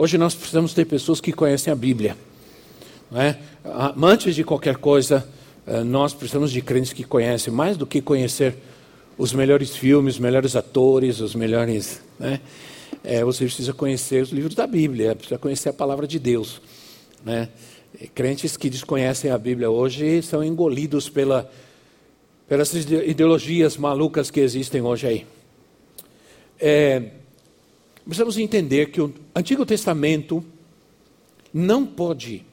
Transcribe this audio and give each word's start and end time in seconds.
Hoje 0.00 0.16
nós 0.16 0.34
precisamos 0.34 0.72
ter 0.72 0.86
pessoas 0.86 1.20
que 1.20 1.30
conhecem 1.30 1.70
a 1.70 1.76
Bíblia. 1.76 2.16
Não 3.10 3.20
é? 3.20 3.38
Antes 4.02 4.34
de 4.34 4.42
qualquer 4.42 4.76
coisa, 4.76 5.28
eh, 5.66 5.84
nós 5.84 6.14
precisamos 6.14 6.50
de 6.50 6.62
crentes 6.62 6.94
que 6.94 7.04
conhecem, 7.04 7.52
mais 7.52 7.76
do 7.76 7.86
que 7.86 8.00
conhecer 8.00 8.54
os 9.18 9.34
melhores 9.34 9.76
filmes, 9.76 10.14
os 10.14 10.18
melhores 10.18 10.56
atores, 10.56 11.20
os 11.20 11.34
melhores. 11.34 12.00
Né? 12.18 12.40
É, 13.04 13.22
você 13.22 13.44
precisa 13.44 13.74
conhecer 13.74 14.22
os 14.22 14.30
livros 14.30 14.54
da 14.54 14.66
Bíblia, 14.66 15.14
precisa 15.14 15.38
conhecer 15.38 15.68
a 15.68 15.72
palavra 15.74 16.06
de 16.06 16.18
Deus. 16.18 16.62
Né? 17.22 17.50
Crentes 18.14 18.56
que 18.56 18.70
desconhecem 18.70 19.30
a 19.30 19.36
Bíblia 19.36 19.68
hoje 19.68 20.22
são 20.22 20.42
engolidos 20.42 21.10
pela, 21.10 21.52
pelas 22.48 22.72
ideologias 22.72 23.76
malucas 23.76 24.30
que 24.30 24.40
existem 24.40 24.80
hoje 24.80 25.06
aí. 25.06 25.26
É, 26.58 27.19
precisamos 28.04 28.38
entender 28.38 28.90
que 28.90 29.00
o 29.00 29.12
Antigo 29.34 29.64
Testamento 29.66 30.44
não 31.52 31.84
pode 31.84 32.44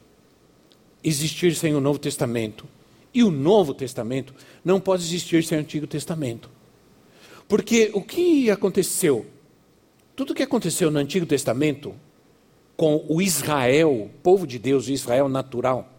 existir 1.04 1.56
sem 1.56 1.74
o 1.74 1.80
Novo 1.80 2.00
Testamento. 2.00 2.66
E 3.14 3.24
o 3.24 3.32
Novo 3.32 3.74
Testamento 3.74 4.34
não 4.64 4.80
pode 4.80 5.04
existir 5.04 5.44
sem 5.44 5.58
o 5.58 5.62
Antigo 5.62 5.88
Testamento. 5.88 6.50
Porque 7.48 7.90
o 7.94 8.02
que 8.02 8.52
aconteceu? 8.52 9.26
Tudo 10.16 10.32
o 10.32 10.36
que 10.36 10.44
aconteceu 10.44 10.92
no 10.92 11.00
Antigo 11.00 11.26
Testamento 11.26 11.96
com 12.76 13.06
o 13.08 13.22
Israel, 13.22 14.12
povo 14.22 14.46
de 14.46 14.60
Deus, 14.60 14.88
o 14.88 14.92
Israel 14.92 15.30
natural, 15.30 15.92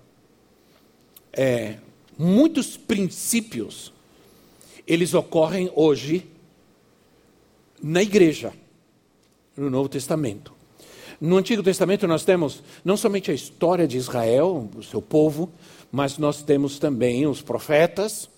é, 1.32 1.78
muitos 2.16 2.76
princípios, 2.76 3.92
eles 4.86 5.14
ocorrem 5.14 5.70
hoje 5.74 6.26
na 7.82 8.02
igreja 8.02 8.52
no 9.58 9.68
Novo 9.68 9.88
Testamento. 9.88 10.52
No 11.20 11.36
Antigo 11.36 11.62
Testamento 11.62 12.06
nós 12.06 12.24
temos 12.24 12.62
não 12.84 12.96
somente 12.96 13.30
a 13.30 13.34
história 13.34 13.88
de 13.88 13.96
Israel, 13.96 14.68
o 14.76 14.82
seu 14.82 15.02
povo, 15.02 15.50
mas 15.90 16.16
nós 16.16 16.42
temos 16.42 16.78
também 16.78 17.26
os 17.26 17.42
profetas 17.42 18.30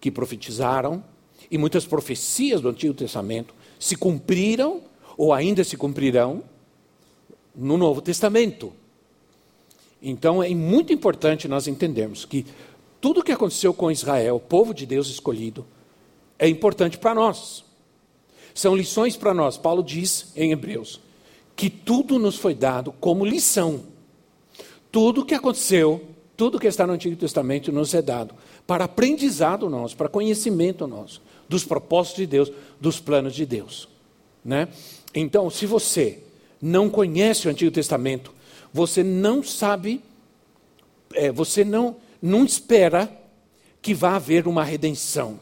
que 0.00 0.10
profetizaram, 0.10 1.04
e 1.50 1.58
muitas 1.58 1.86
profecias 1.86 2.60
do 2.60 2.68
Antigo 2.68 2.94
Testamento 2.94 3.54
se 3.78 3.96
cumpriram 3.96 4.82
ou 5.16 5.32
ainda 5.32 5.64
se 5.64 5.76
cumprirão 5.76 6.42
no 7.54 7.76
Novo 7.76 8.00
Testamento. 8.00 8.72
Então 10.00 10.42
é 10.42 10.48
muito 10.50 10.92
importante 10.92 11.48
nós 11.48 11.66
entendermos 11.66 12.24
que 12.24 12.46
tudo 13.00 13.20
o 13.20 13.22
que 13.22 13.32
aconteceu 13.32 13.72
com 13.74 13.90
Israel, 13.90 14.40
povo 14.40 14.72
de 14.72 14.86
Deus 14.86 15.08
escolhido, 15.08 15.66
é 16.38 16.48
importante 16.48 16.98
para 16.98 17.14
nós. 17.14 17.64
São 18.58 18.74
lições 18.74 19.16
para 19.16 19.32
nós. 19.32 19.56
Paulo 19.56 19.84
diz 19.84 20.32
em 20.34 20.50
Hebreus 20.50 21.00
que 21.54 21.70
tudo 21.70 22.18
nos 22.18 22.34
foi 22.34 22.56
dado 22.56 22.90
como 22.90 23.24
lição. 23.24 23.84
Tudo 24.90 25.24
que 25.24 25.32
aconteceu, 25.32 26.04
tudo 26.36 26.58
que 26.58 26.66
está 26.66 26.84
no 26.84 26.94
Antigo 26.94 27.14
Testamento 27.14 27.70
nos 27.70 27.94
é 27.94 28.02
dado 28.02 28.34
para 28.66 28.86
aprendizado 28.86 29.70
nosso, 29.70 29.96
para 29.96 30.08
conhecimento 30.08 30.88
nosso, 30.88 31.22
dos 31.48 31.64
propósitos 31.64 32.16
de 32.16 32.26
Deus, 32.26 32.52
dos 32.80 32.98
planos 32.98 33.32
de 33.32 33.46
Deus. 33.46 33.88
Né? 34.44 34.66
Então, 35.14 35.48
se 35.50 35.64
você 35.64 36.18
não 36.60 36.90
conhece 36.90 37.46
o 37.46 37.52
Antigo 37.52 37.70
Testamento, 37.70 38.34
você 38.74 39.04
não 39.04 39.40
sabe, 39.40 40.02
é, 41.14 41.30
você 41.30 41.64
não, 41.64 41.94
não 42.20 42.44
espera 42.44 43.08
que 43.80 43.94
vá 43.94 44.16
haver 44.16 44.48
uma 44.48 44.64
redenção. 44.64 45.38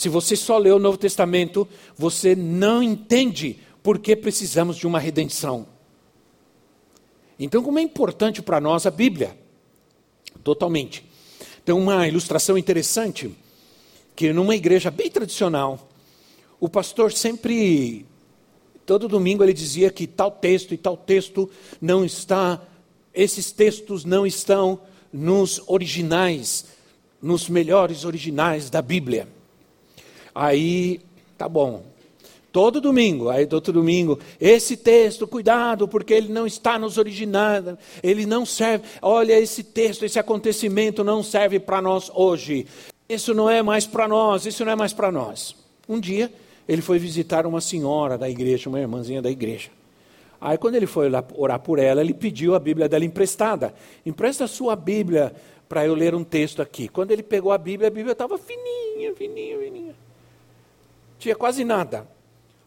Se 0.00 0.08
você 0.08 0.34
só 0.34 0.56
lê 0.56 0.70
o 0.70 0.78
Novo 0.78 0.96
Testamento, 0.96 1.68
você 1.94 2.34
não 2.34 2.82
entende 2.82 3.58
por 3.82 3.98
que 3.98 4.16
precisamos 4.16 4.78
de 4.78 4.86
uma 4.86 4.98
redenção. 4.98 5.66
Então, 7.38 7.62
como 7.62 7.78
é 7.78 7.82
importante 7.82 8.40
para 8.40 8.62
nós 8.62 8.86
a 8.86 8.90
Bíblia? 8.90 9.38
Totalmente. 10.42 11.04
Tem 11.66 11.74
uma 11.74 12.08
ilustração 12.08 12.56
interessante 12.56 13.30
que 14.16 14.32
numa 14.32 14.56
igreja 14.56 14.90
bem 14.90 15.10
tradicional, 15.10 15.90
o 16.58 16.66
pastor 16.66 17.12
sempre, 17.12 18.06
todo 18.86 19.06
domingo, 19.06 19.44
ele 19.44 19.52
dizia 19.52 19.90
que 19.90 20.06
tal 20.06 20.30
texto 20.30 20.72
e 20.72 20.78
tal 20.78 20.96
texto 20.96 21.50
não 21.78 22.06
está, 22.06 22.58
esses 23.12 23.52
textos 23.52 24.06
não 24.06 24.26
estão 24.26 24.80
nos 25.12 25.60
originais, 25.66 26.68
nos 27.20 27.50
melhores 27.50 28.06
originais 28.06 28.70
da 28.70 28.80
Bíblia. 28.80 29.28
Aí, 30.34 31.00
tá 31.36 31.48
bom. 31.48 31.82
Todo 32.52 32.80
domingo, 32.80 33.28
aí 33.28 33.46
todo 33.46 33.72
domingo, 33.72 34.18
esse 34.40 34.76
texto, 34.76 35.26
cuidado, 35.26 35.86
porque 35.86 36.12
ele 36.12 36.32
não 36.32 36.48
está 36.48 36.80
nos 36.80 36.98
originais, 36.98 37.64
ele 38.02 38.26
não 38.26 38.44
serve. 38.44 38.84
Olha, 39.00 39.38
esse 39.38 39.62
texto, 39.62 40.04
esse 40.04 40.18
acontecimento 40.18 41.04
não 41.04 41.22
serve 41.22 41.60
para 41.60 41.80
nós 41.80 42.10
hoje. 42.12 42.66
Isso 43.08 43.32
não 43.34 43.48
é 43.48 43.62
mais 43.62 43.86
para 43.86 44.08
nós, 44.08 44.46
isso 44.46 44.64
não 44.64 44.72
é 44.72 44.76
mais 44.76 44.92
para 44.92 45.12
nós. 45.12 45.54
Um 45.88 46.00
dia, 46.00 46.32
ele 46.68 46.82
foi 46.82 46.98
visitar 46.98 47.46
uma 47.46 47.60
senhora 47.60 48.18
da 48.18 48.28
igreja, 48.28 48.68
uma 48.68 48.80
irmãzinha 48.80 49.22
da 49.22 49.30
igreja. 49.30 49.70
Aí, 50.40 50.58
quando 50.58 50.74
ele 50.74 50.86
foi 50.86 51.08
orar 51.36 51.60
por 51.60 51.78
ela, 51.78 52.00
ele 52.00 52.14
pediu 52.14 52.56
a 52.56 52.58
Bíblia 52.58 52.88
dela 52.88 53.04
emprestada. 53.04 53.72
Empresta 54.04 54.44
a 54.44 54.48
sua 54.48 54.74
Bíblia 54.74 55.32
para 55.68 55.86
eu 55.86 55.94
ler 55.94 56.16
um 56.16 56.24
texto 56.24 56.60
aqui. 56.60 56.88
Quando 56.88 57.12
ele 57.12 57.22
pegou 57.22 57.52
a 57.52 57.58
Bíblia, 57.58 57.86
a 57.86 57.92
Bíblia 57.92 58.12
estava 58.12 58.36
fininha, 58.36 59.14
fininha, 59.14 59.56
fininha 59.58 60.09
tinha 61.20 61.36
quase 61.36 61.64
nada. 61.64 62.08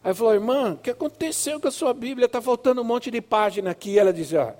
Aí 0.02 0.14
falou, 0.14 0.34
irmã, 0.34 0.72
o 0.72 0.76
que 0.76 0.90
aconteceu 0.90 1.58
com 1.58 1.68
a 1.68 1.70
sua 1.70 1.92
Bíblia? 1.92 2.26
Está 2.26 2.40
faltando 2.40 2.80
um 2.80 2.84
monte 2.84 3.10
de 3.10 3.20
página 3.20 3.70
aqui. 3.70 3.92
E 3.92 3.98
ela 3.98 4.12
dizia, 4.12 4.42
ah, 4.42 4.54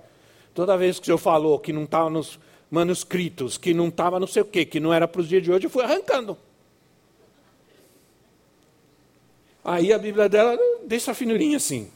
toda 0.55 0.77
vez 0.77 0.97
que 0.97 1.03
o 1.03 1.05
senhor 1.05 1.19
falou 1.19 1.59
que 1.59 1.73
não 1.73 1.85
estava 1.85 2.11
nos 2.11 2.39
manuscritos, 2.71 3.57
que 3.57 3.73
não 3.73 3.89
estava 3.89 4.19
não 4.19 4.27
sei 4.27 4.43
o 4.43 4.47
quê, 4.47 4.65
que 4.65 4.81
não 4.81 4.93
era 4.93 5.07
para 5.07 5.21
os 5.21 5.29
dias 5.29 5.43
de 5.43 5.53
hoje, 5.53 5.67
eu 5.67 5.71
fui 5.71 5.85
arrancando. 5.85 6.37
Aí 9.65 9.93
a 9.93 9.99
Bíblia 9.99 10.29
dela 10.29 10.59
deixa 10.85 11.15
finurinha 11.15 11.57
assim. 11.57 11.91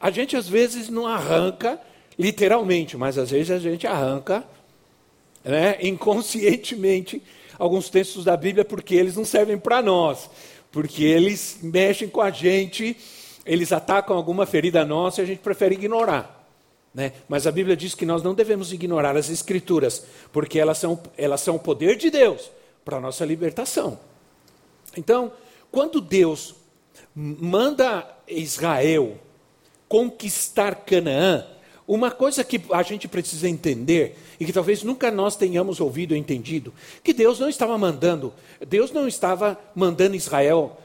A 0.00 0.10
gente 0.10 0.36
às 0.36 0.48
vezes 0.48 0.88
não 0.88 1.06
arranca 1.06 1.80
literalmente, 2.18 2.96
mas 2.96 3.18
às 3.18 3.30
vezes 3.30 3.50
a 3.50 3.58
gente 3.58 3.86
arranca 3.86 4.44
né, 5.44 5.78
inconscientemente 5.82 7.22
alguns 7.58 7.90
textos 7.90 8.24
da 8.24 8.36
Bíblia 8.36 8.64
porque 8.64 8.94
eles 8.94 9.16
não 9.16 9.24
servem 9.24 9.58
para 9.58 9.82
nós 9.82 10.30
porque 10.70 11.04
eles 11.04 11.58
mexem 11.62 12.08
com 12.08 12.20
a 12.20 12.30
gente, 12.30 12.96
eles 13.44 13.72
atacam 13.72 14.16
alguma 14.16 14.46
ferida 14.46 14.84
nossa 14.84 15.20
e 15.20 15.24
a 15.24 15.26
gente 15.26 15.40
prefere 15.40 15.74
ignorar. 15.74 16.38
Né? 16.94 17.12
Mas 17.28 17.46
a 17.46 17.52
Bíblia 17.52 17.76
diz 17.76 17.94
que 17.94 18.06
nós 18.06 18.22
não 18.22 18.34
devemos 18.34 18.72
ignorar 18.72 19.16
as 19.16 19.30
Escrituras, 19.30 20.04
porque 20.32 20.58
elas 20.58 20.78
são, 20.78 21.00
elas 21.16 21.40
são 21.40 21.56
o 21.56 21.60
poder 21.60 21.96
de 21.96 22.10
Deus 22.10 22.50
para 22.84 22.96
a 22.96 23.00
nossa 23.00 23.24
libertação. 23.24 23.98
Então, 24.96 25.32
quando 25.70 26.00
Deus 26.00 26.54
manda 27.14 28.08
Israel 28.26 29.18
conquistar 29.88 30.74
Canaã, 30.74 31.46
uma 31.88 32.10
coisa 32.10 32.44
que 32.44 32.60
a 32.70 32.82
gente 32.82 33.08
precisa 33.08 33.48
entender, 33.48 34.18
e 34.38 34.44
que 34.44 34.52
talvez 34.52 34.82
nunca 34.82 35.10
nós 35.10 35.34
tenhamos 35.34 35.80
ouvido 35.80 36.12
ou 36.12 36.18
entendido, 36.18 36.74
que 37.02 37.14
Deus 37.14 37.40
não 37.40 37.48
estava 37.48 37.78
mandando, 37.78 38.34
Deus 38.68 38.92
não 38.92 39.08
estava 39.08 39.58
mandando 39.74 40.14
Israel 40.14 40.76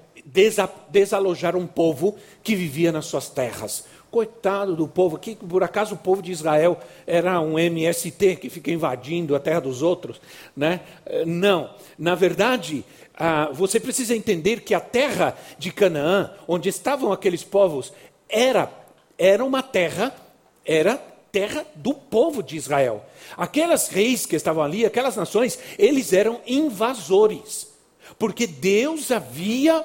desalojar 0.90 1.58
um 1.58 1.68
povo 1.68 2.16
que 2.42 2.56
vivia 2.56 2.90
nas 2.94 3.06
suas 3.06 3.28
terras. 3.28 3.84
Coitado 4.10 4.76
do 4.78 4.88
povo, 4.88 5.18
que 5.18 5.36
por 5.36 5.62
acaso 5.62 5.96
o 5.96 5.98
povo 5.98 6.22
de 6.22 6.32
Israel 6.32 6.80
era 7.06 7.42
um 7.42 7.60
MST 7.60 8.38
que 8.38 8.50
fica 8.50 8.72
invadindo 8.72 9.36
a 9.36 9.40
terra 9.40 9.60
dos 9.60 9.82
outros? 9.82 10.22
Né? 10.56 10.82
Não, 11.26 11.72
na 11.98 12.16
verdade, 12.16 12.86
você 13.52 13.78
precisa 13.78 14.16
entender 14.16 14.62
que 14.62 14.74
a 14.74 14.80
terra 14.80 15.36
de 15.58 15.72
Canaã, 15.72 16.32
onde 16.48 16.70
estavam 16.70 17.12
aqueles 17.12 17.44
povos, 17.44 17.92
era, 18.30 18.72
era 19.18 19.44
uma 19.44 19.62
terra 19.62 20.16
era 20.66 20.98
terra 21.32 21.66
do 21.76 21.94
povo 21.94 22.44
de 22.44 22.56
Israel. 22.56 23.04
Aquelas 23.36 23.88
reis 23.88 24.26
que 24.26 24.36
estavam 24.36 24.64
ali, 24.64 24.86
aquelas 24.86 25.16
nações, 25.16 25.58
eles 25.78 26.14
eram 26.14 26.40
invasores, 26.46 27.68
porque 28.20 28.46
Deus 28.46 29.12
havia 29.12 29.84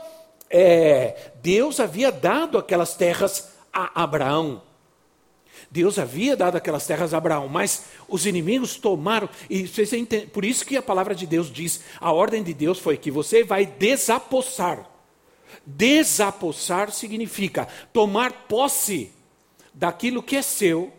é, 0.50 1.32
Deus 1.42 1.78
havia 1.80 2.10
dado 2.10 2.58
aquelas 2.58 2.94
terras 2.94 3.48
a 3.72 4.02
Abraão. 4.02 4.62
Deus 5.70 5.98
havia 5.98 6.34
dado 6.34 6.56
aquelas 6.56 6.86
terras 6.86 7.12
a 7.12 7.18
Abraão, 7.18 7.48
mas 7.48 7.84
os 8.08 8.24
inimigos 8.24 8.76
tomaram, 8.76 9.28
e 9.50 9.68
por 10.32 10.44
isso 10.44 10.64
que 10.64 10.76
a 10.76 10.82
palavra 10.82 11.14
de 11.14 11.26
Deus 11.26 11.52
diz: 11.52 11.80
a 12.00 12.12
ordem 12.12 12.42
de 12.42 12.54
Deus 12.54 12.78
foi 12.78 12.96
que 12.96 13.10
você 13.10 13.44
vai 13.44 13.66
desapossar. 13.66 14.88
Desapossar 15.66 16.90
significa 16.90 17.68
tomar 17.92 18.46
posse 18.48 19.12
daquilo 19.78 20.22
que 20.22 20.36
é 20.36 20.42
seu, 20.42 20.92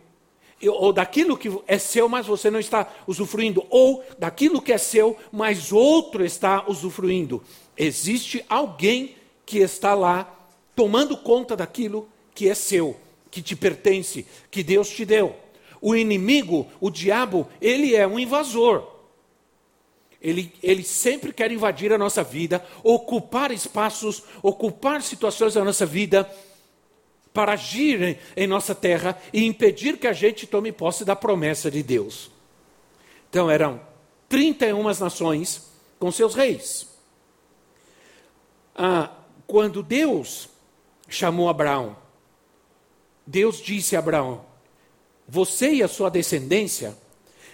ou 0.65 0.91
daquilo 0.91 1.37
que 1.37 1.51
é 1.67 1.77
seu, 1.77 2.07
mas 2.07 2.25
você 2.25 2.49
não 2.49 2.59
está 2.59 2.87
usufruindo, 3.05 3.65
ou 3.69 4.03
daquilo 4.17 4.61
que 4.61 4.71
é 4.71 4.77
seu, 4.77 5.17
mas 5.31 5.71
outro 5.71 6.25
está 6.25 6.65
usufruindo. 6.67 7.43
Existe 7.77 8.43
alguém 8.49 9.15
que 9.45 9.59
está 9.59 9.93
lá 9.93 10.33
tomando 10.75 11.17
conta 11.17 11.55
daquilo 11.55 12.07
que 12.33 12.47
é 12.47 12.55
seu 12.55 12.95
que 13.31 13.41
te 13.41 13.55
pertence, 13.55 14.25
que 14.49 14.63
Deus 14.63 14.89
te 14.89 15.05
deu. 15.05 15.35
O 15.81 15.95
inimigo, 15.95 16.67
o 16.79 16.89
diabo, 16.89 17.47
ele 17.61 17.95
é 17.95 18.07
um 18.07 18.19
invasor. 18.19 18.87
Ele, 20.21 20.51
ele 20.61 20.83
sempre 20.83 21.31
quer 21.31 21.51
invadir 21.51 21.93
a 21.93 21.97
nossa 21.97 22.23
vida, 22.23 22.65
ocupar 22.83 23.51
espaços, 23.51 24.23
ocupar 24.41 25.01
situações 25.01 25.53
da 25.53 25.63
nossa 25.63 25.85
vida, 25.85 26.29
para 27.33 27.53
agir 27.53 28.19
em, 28.35 28.47
nossa 28.47 28.73
terra 28.73 29.19
e 29.31 29.45
impedir 29.45 29.97
que 29.97 30.07
a 30.07 30.13
gente 30.13 30.47
tome 30.47 30.71
posse 30.71 31.05
da 31.05 31.15
promessa 31.15 31.69
de 31.69 31.83
Deus. 31.83 32.31
Então 33.29 33.49
eram 33.49 33.79
31 34.27 34.83
nações 34.83 35.69
com 35.99 36.11
seus 36.11 36.33
reis. 36.35 36.87
Ah, 38.75 39.11
quando 39.45 39.83
Deus 39.83 40.49
chamou 41.07 41.49
Abraão 41.49 41.95
Deus 43.29 43.61
disse 43.61 43.95
a 43.95 43.99
Abraão: 43.99 44.43
Você 45.27 45.71
e 45.75 45.83
a 45.83 45.87
sua 45.87 46.09
descendência 46.09 46.97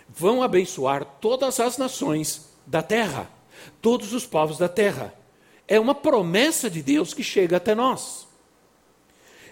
vão 0.08 0.42
abençoar 0.42 1.04
todas 1.20 1.60
as 1.60 1.78
nações 1.78 2.50
da 2.66 2.82
terra, 2.82 3.30
todos 3.82 4.14
os 4.14 4.26
povos 4.26 4.58
da 4.58 4.70
terra. 4.70 5.14
É 5.68 5.78
uma 5.78 5.94
promessa 5.94 6.70
de 6.70 6.82
Deus 6.82 7.14
que 7.14 7.22
chega 7.22 7.58
até 7.58 7.76
nós. 7.76 8.26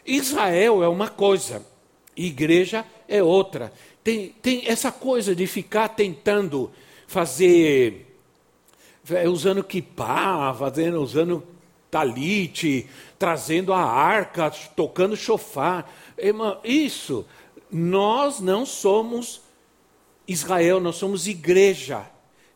Israel 0.06 0.84
é 0.84 0.88
uma 0.88 1.10
coisa, 1.10 1.66
igreja 2.16 2.86
é 3.08 3.24
outra. 3.24 3.72
Tem, 4.04 4.30
tem 4.42 4.64
essa 4.68 4.92
coisa 4.92 5.36
de 5.36 5.48
ficar 5.48 5.90
tentando 5.90 6.72
fazer, 7.08 8.18
é, 9.10 9.28
usando 9.30 9.64
kipá, 9.64 10.54
fazendo, 10.54 11.02
usando 11.02 11.44
talite, 11.90 12.88
trazendo 13.18 13.72
a 13.72 13.82
arca, 13.82 14.52
tocando 14.76 15.16
chofar. 15.16 15.90
Isso, 16.64 17.26
nós 17.72 18.40
não 18.40 18.66
somos 18.66 19.42
Israel, 20.28 20.80
nós 20.80 20.96
somos 20.96 21.28
igreja. 21.28 22.06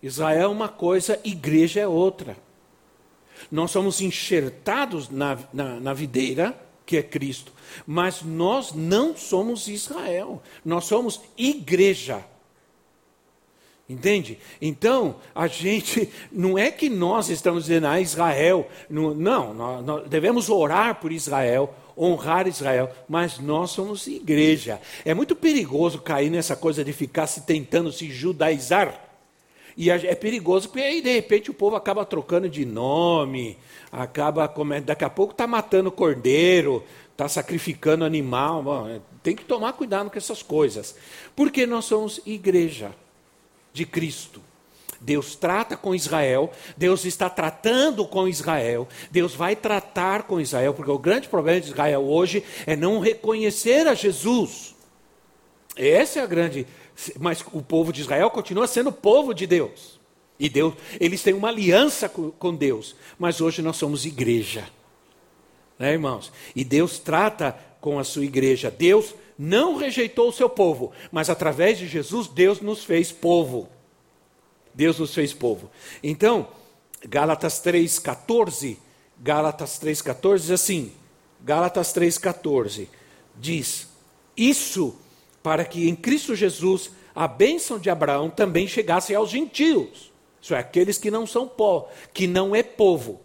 Israel 0.01 0.41
é 0.41 0.47
uma 0.47 0.67
coisa, 0.67 1.19
igreja 1.23 1.79
é 1.79 1.87
outra. 1.87 2.35
Nós 3.51 3.71
somos 3.71 4.01
enxertados 4.01 5.09
na, 5.09 5.37
na, 5.53 5.79
na 5.79 5.93
videira, 5.93 6.57
que 6.87 6.95
é 6.95 7.03
Cristo, 7.03 7.51
mas 7.85 8.21
nós 8.23 8.71
não 8.71 9.15
somos 9.15 9.67
Israel, 9.67 10.41
nós 10.63 10.85
somos 10.85 11.21
igreja. 11.37 12.25
Entende? 13.89 14.39
Então, 14.61 15.17
a 15.35 15.47
gente, 15.47 16.09
não 16.31 16.57
é 16.57 16.71
que 16.71 16.89
nós 16.89 17.29
estamos 17.29 17.65
dizendo, 17.65 17.87
ah, 17.87 18.01
Israel, 18.01 18.67
não, 18.89 19.13
não 19.13 19.53
nós, 19.53 19.85
nós 19.85 20.09
devemos 20.09 20.49
orar 20.49 20.95
por 20.95 21.11
Israel, 21.11 21.73
honrar 21.97 22.47
Israel, 22.47 22.89
mas 23.07 23.37
nós 23.37 23.71
somos 23.71 24.07
igreja. 24.07 24.81
É 25.03 25.13
muito 25.13 25.35
perigoso 25.35 26.01
cair 26.01 26.29
nessa 26.29 26.55
coisa 26.55 26.83
de 26.83 26.93
ficar 26.93 27.27
se 27.27 27.41
tentando 27.41 27.91
se 27.91 28.09
judaizar. 28.09 29.06
E 29.77 29.91
é 29.91 30.15
perigoso 30.15 30.69
porque 30.69 30.81
aí, 30.81 31.01
de 31.03 31.13
repente, 31.13 31.51
o 31.51 31.53
povo 31.53 31.75
acaba 31.75 32.03
trocando 32.03 32.49
de 32.49 32.65
nome, 32.65 33.59
acaba, 33.91 34.51
daqui 34.83 35.05
a 35.05 35.09
pouco 35.09 35.33
está 35.33 35.45
matando 35.45 35.91
cordeiro, 35.91 36.83
está 37.11 37.29
sacrificando 37.29 38.03
animal. 38.03 38.63
Bom, 38.63 38.87
é, 38.87 38.99
tem 39.21 39.35
que 39.35 39.45
tomar 39.45 39.73
cuidado 39.73 40.09
com 40.09 40.17
essas 40.17 40.41
coisas. 40.41 40.95
Porque 41.35 41.67
nós 41.67 41.85
somos 41.85 42.19
igreja 42.25 42.91
de 43.71 43.85
Cristo. 43.85 44.41
Deus 44.99 45.35
trata 45.35 45.77
com 45.77 45.93
Israel, 45.93 46.51
Deus 46.75 47.05
está 47.05 47.29
tratando 47.29 48.03
com 48.07 48.27
Israel, 48.27 48.87
Deus 49.11 49.35
vai 49.35 49.55
tratar 49.55 50.23
com 50.23 50.41
Israel, 50.41 50.73
porque 50.73 50.89
o 50.89 50.97
grande 50.97 51.27
problema 51.27 51.61
de 51.61 51.67
Israel 51.67 52.03
hoje 52.03 52.43
é 52.65 52.75
não 52.75 52.99
reconhecer 52.99 53.85
a 53.85 53.93
Jesus. 53.93 54.75
Essa 55.75 56.19
é 56.19 56.23
a 56.23 56.25
grande. 56.25 56.65
Mas 57.19 57.43
o 57.53 57.61
povo 57.61 57.93
de 57.93 58.01
Israel 58.01 58.29
continua 58.29 58.67
sendo 58.67 58.91
povo 58.91 59.33
de 59.33 59.45
Deus. 59.45 59.99
E 60.39 60.49
Deus, 60.49 60.75
eles 60.99 61.23
têm 61.23 61.33
uma 61.33 61.49
aliança 61.49 62.07
com 62.09 62.55
Deus, 62.55 62.95
mas 63.17 63.41
hoje 63.41 63.61
nós 63.61 63.75
somos 63.75 64.05
igreja. 64.05 64.69
Né, 65.79 65.93
irmãos? 65.93 66.31
E 66.55 66.63
Deus 66.63 66.99
trata 66.99 67.57
com 67.81 67.99
a 67.99 68.03
sua 68.03 68.25
igreja. 68.25 68.69
Deus 68.69 69.15
não 69.37 69.75
rejeitou 69.75 70.29
o 70.29 70.33
seu 70.33 70.49
povo, 70.49 70.91
mas 71.11 71.29
através 71.29 71.77
de 71.77 71.87
Jesus, 71.87 72.27
Deus 72.27 72.59
nos 72.61 72.83
fez 72.83 73.11
povo. 73.11 73.69
Deus 74.73 74.99
nos 74.99 75.13
fez 75.13 75.33
povo. 75.33 75.69
Então, 76.03 76.47
Gálatas 77.07 77.61
3,14, 77.63 78.77
Gálatas 79.19 79.79
3,14 79.79 80.39
diz 80.39 80.51
assim, 80.51 80.91
Gálatas 81.41 81.93
3,14 81.93 82.87
diz, 83.35 83.87
isso 84.35 84.95
para 85.47 85.63
que 85.63 85.87
em 85.87 85.95
Cristo 85.95 86.35
Jesus 86.35 86.91
a 87.15 87.25
bênção 87.25 87.79
de 87.79 87.89
Abraão 87.89 88.29
também 88.29 88.67
chegasse 88.67 89.15
aos 89.15 89.29
gentios, 89.29 90.11
isso 90.41 90.53
é, 90.53 90.59
aqueles 90.59 90.97
que 90.97 91.09
não 91.09 91.25
são 91.25 91.47
pó, 91.47 91.89
que 92.13 92.27
não 92.27 92.53
é 92.53 92.61
povo, 92.61 93.21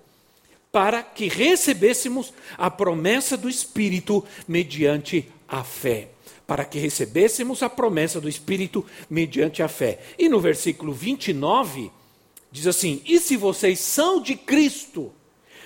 para 0.70 1.02
que 1.02 1.26
recebêssemos 1.26 2.32
a 2.56 2.70
promessa 2.70 3.36
do 3.36 3.48
Espírito 3.48 4.24
mediante 4.46 5.28
a 5.48 5.64
fé. 5.64 6.10
Para 6.46 6.64
que 6.64 6.78
recebêssemos 6.78 7.60
a 7.60 7.68
promessa 7.68 8.20
do 8.20 8.28
Espírito 8.28 8.86
mediante 9.10 9.60
a 9.60 9.66
fé. 9.66 9.98
E 10.16 10.28
no 10.28 10.38
versículo 10.38 10.92
29, 10.92 11.90
diz 12.52 12.68
assim: 12.68 13.02
E 13.04 13.18
se 13.18 13.36
vocês 13.36 13.80
são 13.80 14.22
de 14.22 14.36
Cristo, 14.36 15.12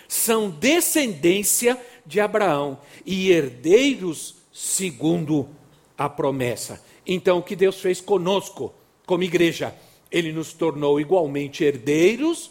são 0.09 0.49
descendência 0.49 1.79
de 2.07 2.19
Abraão 2.19 2.79
e 3.05 3.31
herdeiros 3.31 4.37
segundo 4.51 5.51
a 5.97 6.09
promessa. 6.09 6.83
Então, 7.07 7.39
o 7.39 7.43
que 7.43 7.57
Deus 7.57 7.81
fez 7.81 8.01
conosco, 8.01 8.75
como 9.07 9.23
igreja? 9.23 9.75
Ele 10.11 10.33
nos 10.33 10.53
tornou 10.53 11.01
igualmente 11.01 11.65
herdeiros, 11.65 12.51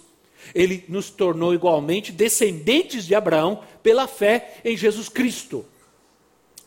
ele 0.54 0.86
nos 0.88 1.10
tornou 1.10 1.54
igualmente 1.54 2.12
descendentes 2.12 3.06
de 3.06 3.16
Abraão 3.16 3.64
pela 3.82 4.08
fé 4.08 4.60
em 4.64 4.76
Jesus 4.78 5.10
Cristo. 5.10 5.66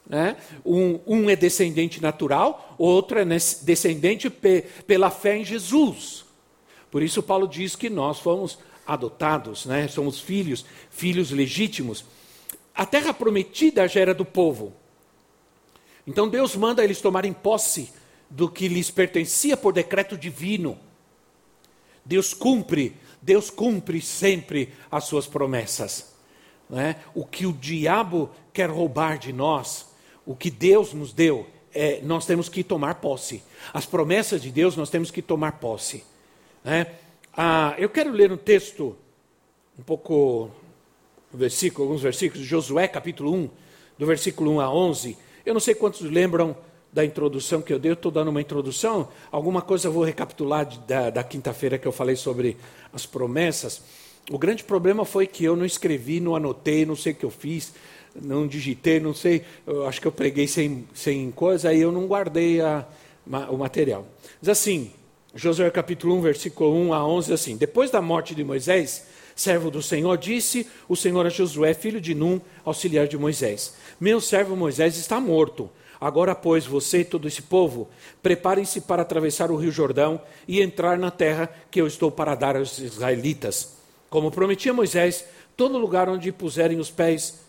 Né? 0.09 0.37
Um, 0.65 0.99
um, 1.07 1.31
é 1.31 1.37
descendente 1.37 2.01
natural, 2.01 2.75
outro 2.79 3.19
é 3.19 3.25
descendente 3.25 4.31
pe, 4.31 4.63
pela 4.87 5.11
fé 5.11 5.37
em 5.37 5.45
Jesus. 5.45 6.25
Por 6.91 7.03
isso, 7.03 7.23
Paulo 7.23 7.47
diz 7.47 7.77
que 7.77 7.91
nós 7.91 8.19
fomos 8.19 8.59
adotados, 8.87 9.67
né? 9.67 9.87
somos 9.87 10.19
filhos, 10.19 10.65
filhos 10.91 11.31
legítimos. 11.31 12.05
A 12.75 12.87
terra 12.87 13.13
prometida 13.13 13.87
já 13.87 14.01
era 14.01 14.15
do 14.15 14.25
povo. 14.25 14.73
Então, 16.09 16.27
Deus 16.27 16.57
manda 16.57 16.83
eles 16.83 17.03
tomarem 17.03 17.35
posse 17.35 17.93
do 18.31 18.49
que 18.49 18.67
lhes 18.67 18.91
pertencia 18.91 19.59
por 19.59 19.75
decreto 19.75 20.17
divino. 20.17 20.79
Deus 22.03 22.33
cumpre, 22.33 22.97
Deus 23.21 23.51
cumpre 23.51 24.01
sempre 24.01 24.73
as 24.91 25.05
suas 25.05 25.27
promessas. 25.27 26.15
Né? 26.71 26.97
O 27.15 27.27
que 27.27 27.45
o 27.45 27.53
diabo 27.53 28.31
quer 28.55 28.71
roubar 28.71 29.19
de 29.19 29.35
nós, 29.35 29.91
o 30.25 30.35
que 30.35 30.51
Deus 30.51 30.95
nos 30.95 31.13
deu, 31.13 31.47
é, 31.75 32.01
nós 32.01 32.25
temos 32.25 32.49
que 32.49 32.65
tomar 32.65 32.95
posse. 32.95 33.43
As 33.75 33.85
promessas 33.85 34.41
de 34.41 34.51
Deus 34.51 34.77
nós 34.77 34.89
temos 34.89 35.11
que 35.11 35.21
tomar 35.21 35.59
posse. 35.61 36.03
Né? 36.65 36.87
Ah, 37.37 37.75
eu 37.77 37.91
quero 37.91 38.11
ler 38.11 38.33
um 38.33 38.39
texto, 38.39 38.97
um 39.79 39.83
pouco, 39.83 40.51
um 41.35 41.37
versículo, 41.37 41.85
alguns 41.87 42.01
versículos, 42.01 42.43
de 42.43 42.49
Josué 42.49 42.89
capítulo 42.89 43.35
1, 43.35 43.51
do 43.99 44.07
versículo 44.07 44.53
1 44.53 44.61
a 44.63 44.73
11. 44.73 45.28
Eu 45.49 45.55
não 45.55 45.61
sei 45.63 45.75
quantos 45.75 46.03
lembram 46.03 46.55
da 46.93 47.03
introdução 47.03 47.63
que 47.63 47.73
eu 47.73 47.79
dei, 47.79 47.91
eu 47.91 47.95
estou 47.95 48.13
dando 48.13 48.29
uma 48.29 48.41
introdução, 48.43 49.09
alguma 49.33 49.63
coisa 49.63 49.89
eu 49.89 49.93
vou 49.93 50.05
recapitular 50.05 50.67
de, 50.67 50.79
da, 50.81 51.09
da 51.09 51.25
quinta-feira 51.25 51.79
que 51.79 51.89
eu 51.89 51.93
falei 51.93 52.17
sobre 52.17 52.59
as 52.93 53.07
promessas. 53.07 53.81
O 54.31 54.37
grande 54.37 54.63
problema 54.63 55.07
foi 55.07 55.27
que 55.27 55.43
eu 55.43 55.57
não 55.57 55.65
escrevi, 55.65 56.21
não 56.21 56.37
anotei, 56.37 56.85
não 56.85 56.95
sei 56.95 57.13
o 57.13 57.17
que 57.17 57.25
eu 57.25 57.31
fiz 57.31 57.73
não 58.15 58.47
digitei, 58.47 59.01
não 59.01 59.15
sei, 59.15 59.45
acho 59.87 60.01
que 60.01 60.07
eu 60.07 60.13
preguei 60.13 60.47
sem, 60.47 60.87
sem 60.93 61.31
coisa, 61.31 61.71
aí 61.71 61.81
eu 61.81 61.93
não 61.93 62.07
guardei 62.07 62.61
a, 62.61 62.85
o 63.49 63.57
material. 63.57 64.07
Diz 64.41 64.51
assim, 64.51 64.91
Josué 65.35 65.71
capítulo 65.71 66.17
1, 66.17 66.21
versículo 66.21 66.75
1 66.75 66.93
a 66.93 67.07
11, 67.07 67.33
assim, 67.33 67.57
depois 67.57 67.91
da 67.91 68.03
morte 68.03 68.35
de 68.35 68.43
Moisés, 68.45 69.07
servo 69.41 69.71
do 69.71 69.81
Senhor, 69.81 70.19
disse 70.19 70.67
o 70.89 70.97
Senhor 70.97 71.25
a 71.25 71.29
Josué, 71.29 71.73
filho 71.73 72.01
de 72.01 72.15
Num, 72.15 72.41
auxiliar 72.65 73.07
de 73.07 73.17
Moisés, 73.17 73.75
meu 74.01 74.21
servo 74.21 74.57
Moisés 74.57 74.97
está 74.97 75.21
morto, 75.21 75.71
Agora, 76.01 76.33
pois, 76.33 76.65
você 76.65 77.01
e 77.01 77.05
todo 77.05 77.27
esse 77.27 77.43
povo, 77.43 77.89
preparem-se 78.23 78.83
para 78.83 79.03
atravessar 79.03 79.51
o 79.51 79.57
rio 79.57 79.73
Jordão 79.73 80.21
e 80.47 80.61
entrar 80.61 80.97
na 80.97 81.11
terra 81.11 81.51
que 81.73 81.81
eu 81.81 81.89
estou 81.89 82.09
para 82.09 82.37
dar 82.37 82.57
aos 82.57 82.79
israelitas. 82.79 83.77
Como 84.09 84.31
prometi 84.31 84.69
a 84.71 84.73
Moisés, 84.73 85.25
todo 85.57 85.77
lugar 85.77 86.09
onde 86.09 86.31
puserem 86.31 86.79
os 86.79 86.89
pés, 86.89 87.41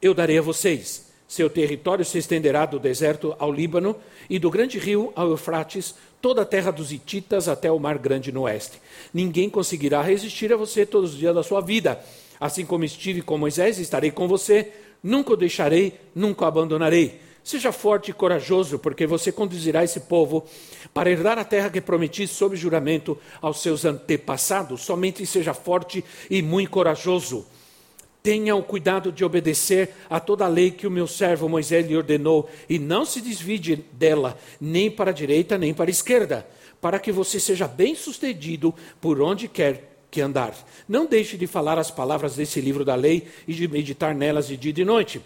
eu 0.00 0.14
darei 0.14 0.38
a 0.38 0.42
vocês. 0.42 1.12
Seu 1.28 1.50
território 1.50 2.04
se 2.06 2.16
estenderá 2.16 2.64
do 2.64 2.78
deserto 2.78 3.36
ao 3.38 3.52
Líbano 3.52 3.96
e 4.30 4.38
do 4.38 4.50
grande 4.50 4.78
rio 4.78 5.12
ao 5.14 5.28
Eufrates, 5.28 5.94
toda 6.24 6.40
a 6.40 6.46
terra 6.46 6.70
dos 6.70 6.90
Hititas 6.90 7.50
até 7.50 7.70
o 7.70 7.78
mar 7.78 7.98
grande 7.98 8.32
no 8.32 8.44
oeste. 8.44 8.80
Ninguém 9.12 9.50
conseguirá 9.50 10.00
resistir 10.00 10.50
a 10.54 10.56
você 10.56 10.86
todos 10.86 11.12
os 11.12 11.18
dias 11.18 11.34
da 11.34 11.42
sua 11.42 11.60
vida. 11.60 12.02
Assim 12.40 12.64
como 12.64 12.82
estive 12.82 13.20
com 13.20 13.36
Moisés, 13.36 13.78
estarei 13.78 14.10
com 14.10 14.26
você. 14.26 14.72
Nunca 15.02 15.34
o 15.34 15.36
deixarei, 15.36 16.00
nunca 16.14 16.46
o 16.46 16.48
abandonarei. 16.48 17.20
Seja 17.42 17.72
forte 17.72 18.10
e 18.10 18.14
corajoso, 18.14 18.78
porque 18.78 19.06
você 19.06 19.30
conduzirá 19.30 19.84
esse 19.84 20.00
povo 20.00 20.46
para 20.94 21.10
herdar 21.10 21.38
a 21.38 21.44
terra 21.44 21.68
que 21.68 21.78
prometi 21.78 22.26
sob 22.26 22.56
juramento 22.56 23.18
aos 23.42 23.60
seus 23.60 23.84
antepassados. 23.84 24.80
Somente 24.80 25.26
seja 25.26 25.52
forte 25.52 26.02
e 26.30 26.40
muito 26.40 26.70
corajoso. 26.70 27.44
Tenha 28.24 28.56
o 28.56 28.62
cuidado 28.62 29.12
de 29.12 29.22
obedecer 29.22 29.90
a 30.08 30.18
toda 30.18 30.46
a 30.46 30.48
lei 30.48 30.70
que 30.70 30.86
o 30.86 30.90
meu 30.90 31.06
servo 31.06 31.46
Moisés 31.46 31.86
lhe 31.86 31.94
ordenou, 31.94 32.48
e 32.66 32.78
não 32.78 33.04
se 33.04 33.20
desvie 33.20 33.76
dela, 33.92 34.38
nem 34.58 34.90
para 34.90 35.10
a 35.10 35.12
direita, 35.12 35.58
nem 35.58 35.74
para 35.74 35.90
a 35.90 35.92
esquerda, 35.92 36.48
para 36.80 36.98
que 36.98 37.12
você 37.12 37.38
seja 37.38 37.68
bem 37.68 37.94
sucedido 37.94 38.74
por 38.98 39.20
onde 39.20 39.46
quer 39.46 40.06
que 40.10 40.22
andar. 40.22 40.54
Não 40.88 41.04
deixe 41.04 41.36
de 41.36 41.46
falar 41.46 41.78
as 41.78 41.90
palavras 41.90 42.34
desse 42.34 42.62
livro 42.62 42.82
da 42.82 42.94
lei 42.94 43.28
e 43.46 43.52
de 43.52 43.68
meditar 43.68 44.14
nelas 44.14 44.46
de 44.46 44.56
dia 44.56 44.70
e 44.70 44.72
de 44.72 44.86
noite 44.86 45.20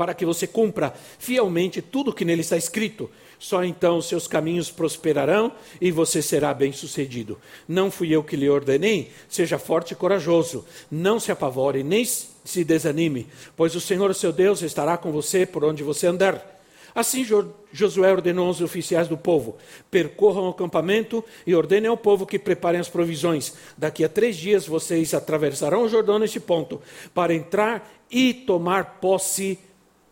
para 0.00 0.14
que 0.14 0.24
você 0.24 0.46
cumpra 0.46 0.94
fielmente 1.18 1.82
tudo 1.82 2.14
que 2.14 2.24
nele 2.24 2.40
está 2.40 2.56
escrito. 2.56 3.10
Só 3.40 3.64
então 3.64 3.96
os 3.96 4.06
seus 4.06 4.28
caminhos 4.28 4.70
prosperarão 4.70 5.50
e 5.80 5.90
você 5.90 6.20
será 6.20 6.52
bem-sucedido. 6.52 7.38
Não 7.66 7.90
fui 7.90 8.14
eu 8.14 8.22
que 8.22 8.36
lhe 8.36 8.50
ordenei? 8.50 9.10
Seja 9.30 9.58
forte 9.58 9.92
e 9.92 9.96
corajoso. 9.96 10.62
Não 10.90 11.18
se 11.18 11.32
apavore, 11.32 11.82
nem 11.82 12.04
se 12.04 12.64
desanime, 12.64 13.26
pois 13.56 13.74
o 13.74 13.80
Senhor, 13.80 14.14
seu 14.14 14.30
Deus, 14.30 14.60
estará 14.60 14.98
com 14.98 15.10
você 15.10 15.46
por 15.46 15.64
onde 15.64 15.82
você 15.82 16.06
andar. 16.06 16.60
Assim 16.94 17.24
Josué 17.72 18.12
ordenou 18.12 18.48
aos 18.48 18.60
oficiais 18.60 19.08
do 19.08 19.16
povo: 19.16 19.56
percorram 19.90 20.46
o 20.46 20.50
acampamento 20.50 21.24
e 21.46 21.54
ordenem 21.54 21.88
ao 21.88 21.96
povo 21.96 22.26
que 22.26 22.38
preparem 22.38 22.78
as 22.78 22.90
provisões. 22.90 23.54
Daqui 23.78 24.04
a 24.04 24.08
três 24.08 24.36
dias 24.36 24.66
vocês 24.66 25.14
atravessarão 25.14 25.84
o 25.84 25.88
Jordão 25.88 26.18
neste 26.18 26.38
ponto, 26.38 26.78
para 27.14 27.34
entrar 27.34 27.90
e 28.10 28.34
tomar 28.34 28.98
posse 29.00 29.58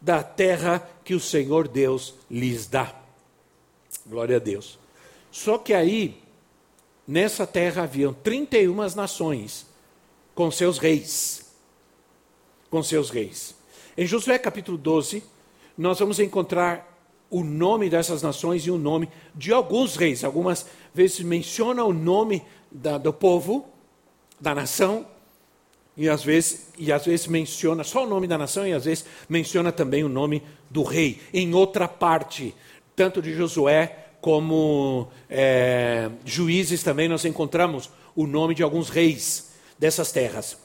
da 0.01 0.23
terra 0.23 0.89
que 1.05 1.15
o 1.15 1.21
Senhor 1.21 1.69
Deus 1.69 2.15
lhes 2.31 2.67
dá. 2.67 3.08
Glória 4.09 4.37
a 4.37 4.41
Deus. 4.41 4.79
Só 5.31 5.59
que 5.59 5.75
aí, 5.75 6.19
nessa 7.07 7.47
terra 7.47 7.83
haviam 7.83 8.15
31 8.15 8.75
nações 8.95 9.67
com 10.35 10.51
seus 10.51 10.79
reis. 10.79 11.53
Com 12.71 12.83
seus 12.83 13.11
reis. 13.11 13.55
Em 13.97 14.07
Josué 14.07 14.39
capítulo 14.39 14.79
12, 14.79 15.23
nós 15.77 15.99
vamos 15.99 16.19
encontrar 16.21 16.87
o 17.31 17.45
nome 17.45 17.91
dessas 17.91 18.23
nações 18.23 18.67
e 18.67 18.71
o 18.71 18.79
nome 18.79 19.11
de 19.35 19.53
alguns 19.53 19.97
reis. 19.97 20.25
Algumas 20.25 20.67
vezes 20.95 21.21
menciona 21.21 21.85
o 21.85 21.93
nome 21.93 22.43
da, 22.73 22.97
do 22.97 23.13
povo, 23.13 23.69
da 24.41 24.55
nação, 24.55 25.07
e 25.99 26.09
às 26.09 26.23
vezes 26.23 26.69
e 26.79 26.93
às 26.93 27.05
vezes 27.05 27.27
menciona 27.27 27.83
só 27.83 28.05
o 28.05 28.09
nome 28.09 28.29
da 28.29 28.39
nação 28.39 28.65
e 28.67 28.73
às 28.73 28.85
vezes 28.85 29.05
menciona 29.29 29.73
também 29.73 30.05
o 30.05 30.09
nome 30.09 30.43
do 30.71 30.83
rei. 30.83 31.21
Em 31.35 31.53
outra 31.53 31.89
parte, 31.89 32.55
tanto 32.99 33.23
de 33.23 33.33
Josué 33.33 34.07
como 34.21 35.07
é, 35.31 36.11
juízes 36.25 36.83
também 36.83 37.09
nós 37.09 37.25
encontramos 37.25 37.89
o 38.17 38.27
nome 38.27 38.57
de 38.57 38.65
alguns 38.65 38.89
reis 38.89 39.53
dessas 39.79 40.11
terras. 40.11 40.59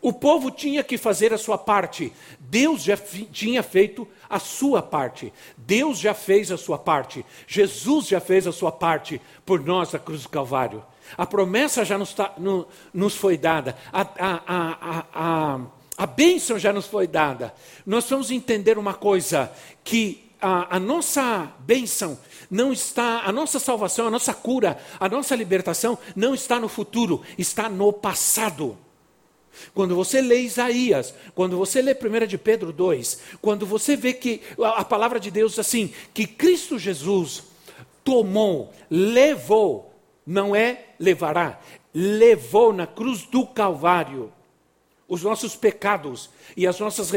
O 0.00 0.10
povo 0.10 0.50
tinha 0.50 0.82
que 0.82 0.96
fazer 0.96 1.34
a 1.34 1.38
sua 1.38 1.58
parte. 1.58 2.10
Deus 2.40 2.82
já 2.82 2.96
tinha 2.96 3.62
feito 3.62 4.08
a 4.28 4.38
sua 4.38 4.80
parte. 4.80 5.30
Deus 5.54 5.98
já 5.98 6.14
fez 6.14 6.50
a 6.50 6.56
sua 6.56 6.78
parte. 6.78 7.26
Jesus 7.46 8.06
já 8.06 8.20
fez 8.20 8.46
a 8.46 8.52
sua 8.52 8.72
parte 8.72 9.20
por 9.44 9.62
nós 9.62 9.92
na 9.92 9.98
cruz 9.98 10.22
do 10.22 10.30
Calvário. 10.30 10.82
A 11.18 11.26
promessa 11.26 11.84
já 11.84 11.98
nos, 11.98 12.14
tá, 12.14 12.32
no, 12.38 12.66
nos 12.94 13.14
foi 13.14 13.36
dada, 13.36 13.76
a, 13.92 14.00
a, 14.00 14.42
a, 14.46 15.04
a, 15.14 15.60
a 15.98 16.06
bênção 16.06 16.58
já 16.58 16.72
nos 16.72 16.86
foi 16.86 17.06
dada. 17.06 17.54
Nós 17.84 18.08
vamos 18.08 18.30
entender 18.30 18.78
uma 18.78 18.94
coisa: 18.94 19.52
que 19.84 20.25
a, 20.40 20.76
a 20.76 20.80
nossa 20.80 21.52
bênção 21.60 22.18
não 22.50 22.72
está, 22.72 23.22
a 23.24 23.32
nossa 23.32 23.58
salvação, 23.58 24.06
a 24.06 24.10
nossa 24.10 24.34
cura, 24.34 24.78
a 24.98 25.08
nossa 25.08 25.34
libertação 25.34 25.98
não 26.14 26.34
está 26.34 26.60
no 26.60 26.68
futuro, 26.68 27.22
está 27.38 27.68
no 27.68 27.92
passado. 27.92 28.76
Quando 29.74 29.94
você 29.94 30.20
lê 30.20 30.42
Isaías, 30.42 31.14
quando 31.34 31.56
você 31.56 31.80
lê 31.80 31.92
1 31.94 32.26
de 32.26 32.36
Pedro 32.36 32.72
2, 32.72 33.20
quando 33.40 33.64
você 33.64 33.96
vê 33.96 34.12
que 34.12 34.42
a 34.62 34.84
palavra 34.84 35.18
de 35.18 35.30
Deus 35.30 35.58
assim, 35.58 35.92
que 36.12 36.26
Cristo 36.26 36.78
Jesus 36.78 37.44
tomou, 38.04 38.72
levou 38.90 39.94
não 40.26 40.54
é 40.54 40.86
levará, 40.98 41.60
levou 41.94 42.72
na 42.72 42.86
cruz 42.86 43.22
do 43.22 43.46
Calvário 43.46 44.32
os 45.08 45.22
nossos 45.22 45.54
pecados 45.54 46.28
e 46.56 46.66
as 46.66 46.78
nossas 46.80 47.10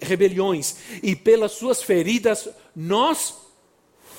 rebeliões, 0.00 0.76
e 1.02 1.16
pelas 1.16 1.52
suas 1.52 1.82
feridas 1.82 2.48
nós 2.74 3.34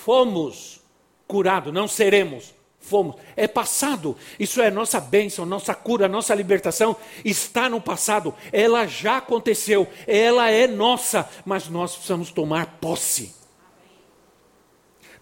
fomos 0.04 0.82
curados, 1.28 1.74
não 1.74 1.88
seremos, 1.88 2.54
fomos. 2.80 3.16
É 3.36 3.48
passado, 3.48 4.18
isso 4.40 4.62
é 4.62 4.70
nossa 4.70 5.00
bênção, 5.00 5.46
nossa 5.46 5.74
cura, 5.74 6.08
nossa 6.08 6.36
libertação 6.36 6.96
está 7.24 7.70
no 7.70 7.80
passado, 7.80 8.34
ela 8.52 8.86
já 8.86 9.18
aconteceu, 9.18 9.88
ela 10.06 10.50
é 10.50 10.68
nossa, 10.68 11.30
mas 11.46 11.70
nós 11.70 11.94
precisamos 11.94 12.32
tomar 12.32 12.80
posse. 12.82 13.34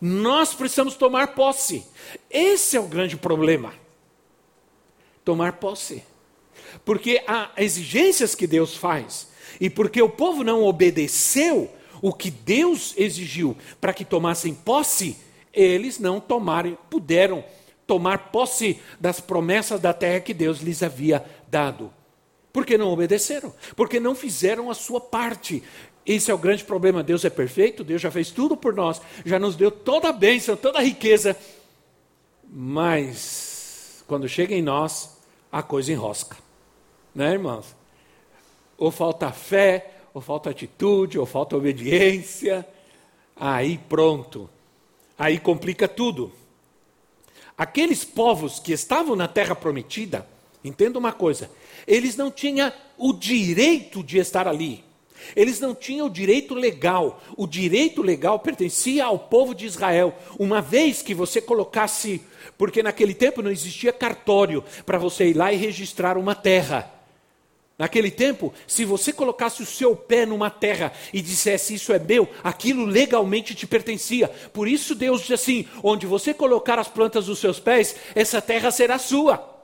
Nós 0.02 0.54
precisamos 0.54 0.96
tomar 0.96 1.36
posse. 1.36 1.86
Esse 2.30 2.78
é 2.78 2.80
o 2.80 2.88
grande 2.88 3.18
problema. 3.18 3.74
Tomar 5.26 5.54
posse. 5.54 6.04
Porque 6.86 7.22
há 7.28 7.52
exigências 7.58 8.34
que 8.34 8.48
Deus 8.48 8.78
faz, 8.78 9.28
e 9.60 9.70
porque 9.70 10.02
o 10.02 10.10
povo 10.10 10.44
não 10.44 10.64
obedeceu 10.64 11.70
o 12.02 12.14
que 12.14 12.32
Deus 12.32 12.94
exigiu 12.98 13.56
para 13.80 13.94
que 13.94 14.06
tomassem 14.06 14.54
posse, 14.54 15.18
eles 15.54 16.00
não 16.00 16.20
tomaram, 16.20 16.78
puderam 16.90 17.44
tomar 17.86 18.32
posse 18.32 18.80
das 19.00 19.20
promessas 19.20 19.80
da 19.80 19.94
terra 19.94 20.20
que 20.20 20.34
Deus 20.34 20.60
lhes 20.60 20.84
havia 20.84 21.26
dado. 21.50 21.92
Porque 22.54 22.78
não 22.78 22.90
obedeceram, 22.90 23.54
porque 23.76 24.00
não 24.00 24.16
fizeram 24.16 24.70
a 24.72 24.74
sua 24.74 25.00
parte. 25.02 25.64
Esse 26.06 26.32
é 26.32 26.34
o 26.34 26.38
grande 26.38 26.64
problema. 26.64 27.04
Deus 27.04 27.24
é 27.26 27.30
perfeito, 27.30 27.84
Deus 27.84 28.02
já 28.02 28.10
fez 28.10 28.32
tudo 28.32 28.58
por 28.58 28.74
nós, 28.74 29.02
já 29.26 29.38
nos 29.38 29.56
deu 29.56 29.70
toda 29.70 30.10
a 30.10 30.14
bênção, 30.14 30.56
toda 30.56 30.80
a 30.80 30.84
riqueza. 30.84 31.38
Mas, 32.52 34.04
quando 34.08 34.28
chega 34.28 34.56
em 34.56 34.62
nós, 34.62 35.18
a 35.52 35.62
coisa 35.62 35.92
enrosca. 35.92 36.38
Né, 37.14 37.34
irmãos? 37.34 37.79
Ou 38.80 38.90
falta 38.90 39.32
fé, 39.32 39.92
ou 40.14 40.22
falta 40.22 40.50
atitude, 40.50 41.20
ou 41.20 41.26
falta 41.26 41.56
obediência. 41.56 42.66
Aí 43.36 43.78
pronto. 43.78 44.50
Aí 45.18 45.38
complica 45.38 45.88
tudo. 45.88 46.32
Aqueles 47.58 48.06
povos 48.06 48.58
que 48.58 48.72
estavam 48.72 49.18
na 49.18 49.28
terra 49.28 49.54
prometida, 49.54 50.26
entenda 50.64 50.98
uma 50.98 51.12
coisa, 51.12 51.52
eles 51.86 52.16
não 52.16 52.32
tinham 52.32 52.72
o 52.98 53.12
direito 53.12 54.02
de 54.02 54.18
estar 54.18 54.48
ali. 54.48 54.84
Eles 55.36 55.60
não 55.60 55.76
tinham 55.76 56.08
o 56.08 56.10
direito 56.10 56.54
legal. 56.54 57.22
O 57.36 57.46
direito 57.46 58.02
legal 58.02 58.40
pertencia 58.40 59.06
ao 59.06 59.20
povo 59.20 59.54
de 59.54 59.66
Israel. 59.66 60.16
Uma 60.38 60.62
vez 60.62 61.02
que 61.02 61.14
você 61.14 61.42
colocasse, 61.42 62.22
porque 62.58 62.82
naquele 62.82 63.14
tempo 63.14 63.42
não 63.42 63.52
existia 63.52 63.92
cartório 63.92 64.64
para 64.86 64.98
você 64.98 65.28
ir 65.28 65.34
lá 65.36 65.52
e 65.52 65.58
registrar 65.58 66.18
uma 66.18 66.36
terra. 66.36 66.99
Naquele 67.80 68.12
tempo, 68.12 68.54
se 68.68 68.84
você 68.84 69.14
colocasse 69.14 69.64
o 69.64 69.66
seu 69.66 69.96
pé 69.96 70.26
numa 70.26 70.50
terra 70.50 70.92
e 71.14 71.22
dissesse 71.22 71.74
isso 71.74 71.94
é 71.94 71.98
meu, 71.98 72.28
aquilo 72.44 72.84
legalmente 72.84 73.56
te 73.56 73.66
pertencia. 73.66 74.28
Por 74.52 74.68
isso 74.68 74.94
Deus 74.94 75.22
diz 75.22 75.32
assim: 75.32 75.66
onde 75.82 76.06
você 76.06 76.34
colocar 76.34 76.78
as 76.78 76.90
plantas 76.90 77.28
dos 77.28 77.40
seus 77.40 77.58
pés, 77.58 77.96
essa 78.14 78.42
terra 78.42 78.70
será 78.70 79.00
sua. 79.00 79.59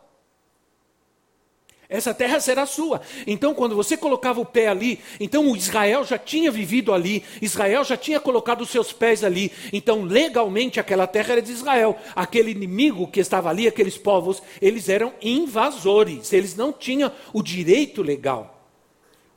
Essa 1.88 2.13
terra 2.13 2.39
será 2.39 2.65
sua. 2.65 3.01
Então, 3.27 3.54
quando 3.54 3.75
você 3.75 3.96
colocava 3.96 4.39
o 4.39 4.46
pé 4.46 4.68
ali, 4.68 5.00
então 5.20 5.51
o 5.51 5.56
Israel 5.56 6.04
já 6.04 6.18
tinha 6.18 6.50
vivido 6.50 6.94
ali, 6.94 7.24
Israel 7.42 7.84
já 7.84 7.96
tinha 7.96 8.20
colocado 8.20 8.62
os 8.62 8.70
seus 8.70 8.92
pés 8.92 9.24
ali. 9.24 9.51
Então, 9.72 10.04
legalmente, 10.04 10.80
aquela 10.80 11.06
terra 11.06 11.34
era 11.34 11.42
de 11.42 11.51
Israel. 11.51 11.98
Aquele 12.15 12.51
inimigo 12.51 13.08
que 13.08 13.20
estava 13.20 13.50
ali, 13.50 13.68
aqueles 13.68 13.98
povos, 13.98 14.42
eles 14.62 14.89
eram 14.89 15.13
invasores, 15.22 16.34
eles 16.34 16.56
não 16.56 16.74
tinham 16.74 17.12
o 17.32 17.44
direito 17.44 18.01
legal. 18.01 18.56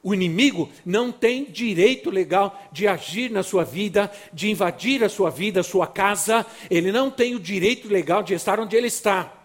O 0.03 0.15
inimigo 0.15 0.71
não 0.87 1.11
tem 1.11 1.45
direito 1.45 2.09
legal 2.09 2.59
de 2.73 2.87
agir 2.87 3.31
na 3.31 3.43
sua 3.43 3.65
vida, 3.65 4.11
de 4.33 4.51
invadir 4.51 5.05
a 5.05 5.09
sua 5.09 5.29
vida, 5.29 5.61
a 5.61 5.65
sua 5.65 5.87
casa. 5.87 6.47
Ele 6.71 6.93
não 6.93 7.11
tem 7.11 7.35
o 7.35 7.41
direito 7.41 7.89
legal 7.89 8.23
de 8.23 8.33
estar 8.33 8.61
onde 8.61 8.77
ele 8.77 8.87
está. 8.87 9.38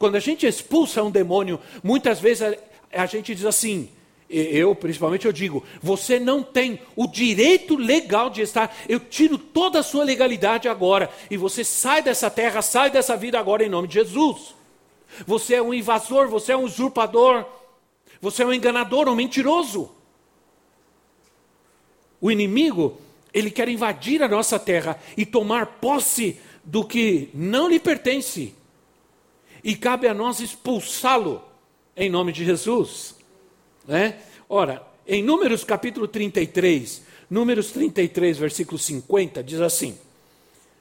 Quando 0.00 0.16
a 0.16 0.20
gente 0.20 0.46
expulsa 0.46 1.02
um 1.02 1.10
demônio, 1.10 1.60
muitas 1.84 2.18
vezes 2.18 2.40
a, 2.42 3.02
a 3.02 3.04
gente 3.04 3.34
diz 3.34 3.44
assim: 3.44 3.90
eu 4.30 4.74
principalmente 4.74 5.26
eu 5.26 5.32
digo, 5.32 5.62
você 5.82 6.18
não 6.18 6.42
tem 6.42 6.80
o 6.96 7.06
direito 7.06 7.76
legal 7.76 8.30
de 8.30 8.40
estar, 8.40 8.74
eu 8.88 8.98
tiro 8.98 9.36
toda 9.36 9.80
a 9.80 9.82
sua 9.82 10.02
legalidade 10.02 10.70
agora, 10.70 11.10
e 11.30 11.36
você 11.36 11.62
sai 11.62 12.02
dessa 12.02 12.30
terra, 12.30 12.62
sai 12.62 12.90
dessa 12.90 13.14
vida 13.14 13.38
agora 13.38 13.62
em 13.62 13.68
nome 13.68 13.88
de 13.88 13.94
Jesus. 13.94 14.54
Você 15.26 15.56
é 15.56 15.62
um 15.62 15.74
invasor, 15.74 16.28
você 16.28 16.52
é 16.52 16.56
um 16.56 16.64
usurpador. 16.64 17.44
Você 18.22 18.42
é 18.42 18.46
um 18.46 18.54
enganador, 18.54 19.06
um 19.06 19.14
mentiroso. 19.14 19.90
O 22.22 22.30
inimigo, 22.30 22.98
ele 23.34 23.50
quer 23.50 23.68
invadir 23.68 24.22
a 24.22 24.28
nossa 24.28 24.58
terra 24.58 24.98
e 25.14 25.26
tomar 25.26 25.66
posse 25.66 26.40
do 26.64 26.84
que 26.84 27.28
não 27.34 27.68
lhe 27.68 27.78
pertence. 27.78 28.54
E 29.62 29.74
cabe 29.74 30.08
a 30.08 30.14
nós 30.14 30.40
expulsá-lo 30.40 31.42
em 31.96 32.08
nome 32.08 32.32
de 32.32 32.44
Jesus. 32.44 33.14
Né? 33.86 34.16
Ora, 34.48 34.82
em 35.06 35.22
Números 35.22 35.64
capítulo 35.64 36.08
33, 36.08 37.02
Números 37.28 37.70
33, 37.70 38.38
versículo 38.38 38.78
50, 38.78 39.42
diz 39.42 39.60
assim: 39.60 39.96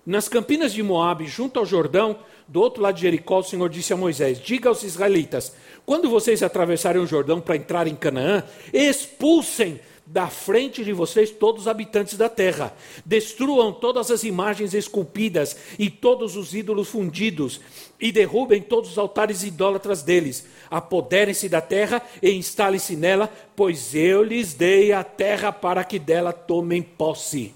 Nas 0.06 0.28
campinas 0.28 0.74
de 0.74 0.82
Moabe, 0.82 1.26
junto 1.28 1.60
ao 1.60 1.66
Jordão, 1.66 2.18
do 2.48 2.60
outro 2.62 2.82
lado 2.82 2.96
de 2.96 3.02
Jericó, 3.02 3.40
o 3.40 3.44
Senhor 3.44 3.70
disse 3.70 3.94
a 3.94 3.98
Moisés: 3.98 4.40
Diga 4.40 4.70
aos 4.70 4.84
israelitas: 4.84 5.54
quando 5.86 6.10
vocês 6.10 6.44
atravessarem 6.44 7.02
o 7.02 7.08
Jordão 7.08 7.42
para 7.42 7.56
entrar 7.56 7.88
em 7.88 7.96
Canaã, 7.96 8.44
expulsem 8.72 9.80
da 10.12 10.26
frente 10.28 10.84
de 10.84 10.92
vocês 10.92 11.30
todos 11.30 11.62
os 11.62 11.68
habitantes 11.68 12.18
da 12.18 12.28
terra. 12.28 12.76
Destruam 13.06 13.72
todas 13.72 14.10
as 14.10 14.24
imagens 14.24 14.74
esculpidas 14.74 15.56
e 15.78 15.88
todos 15.88 16.36
os 16.36 16.56
ídolos 16.56 16.90
fundidos, 16.90 17.62
e 18.00 18.12
derrubem 18.12 18.60
todos 18.60 18.90
os 18.90 18.98
altares 18.98 19.44
idólatras 19.44 20.02
deles. 20.02 20.48
Apoderem-se 20.68 21.48
da 21.48 21.62
terra 21.62 22.02
e 22.24 22.32
instalem-se 22.32 22.96
nela, 22.96 23.32
pois 23.56 23.94
eu 23.94 24.24
lhes 24.24 24.56
dei 24.56 24.92
a 24.92 25.04
terra 25.04 25.52
para 25.52 25.84
que 25.84 26.00
dela 26.00 26.34
tomem 26.34 26.82
posse. 26.82 27.54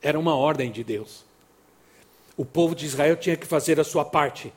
Era 0.00 0.18
uma 0.18 0.34
ordem 0.34 0.72
de 0.72 0.82
Deus. 0.82 1.22
O 2.34 2.46
povo 2.46 2.74
de 2.74 2.86
Israel 2.86 3.16
tinha 3.16 3.36
que 3.36 3.46
fazer 3.46 3.78
a 3.78 3.84
sua 3.84 4.06
parte. 4.06 4.50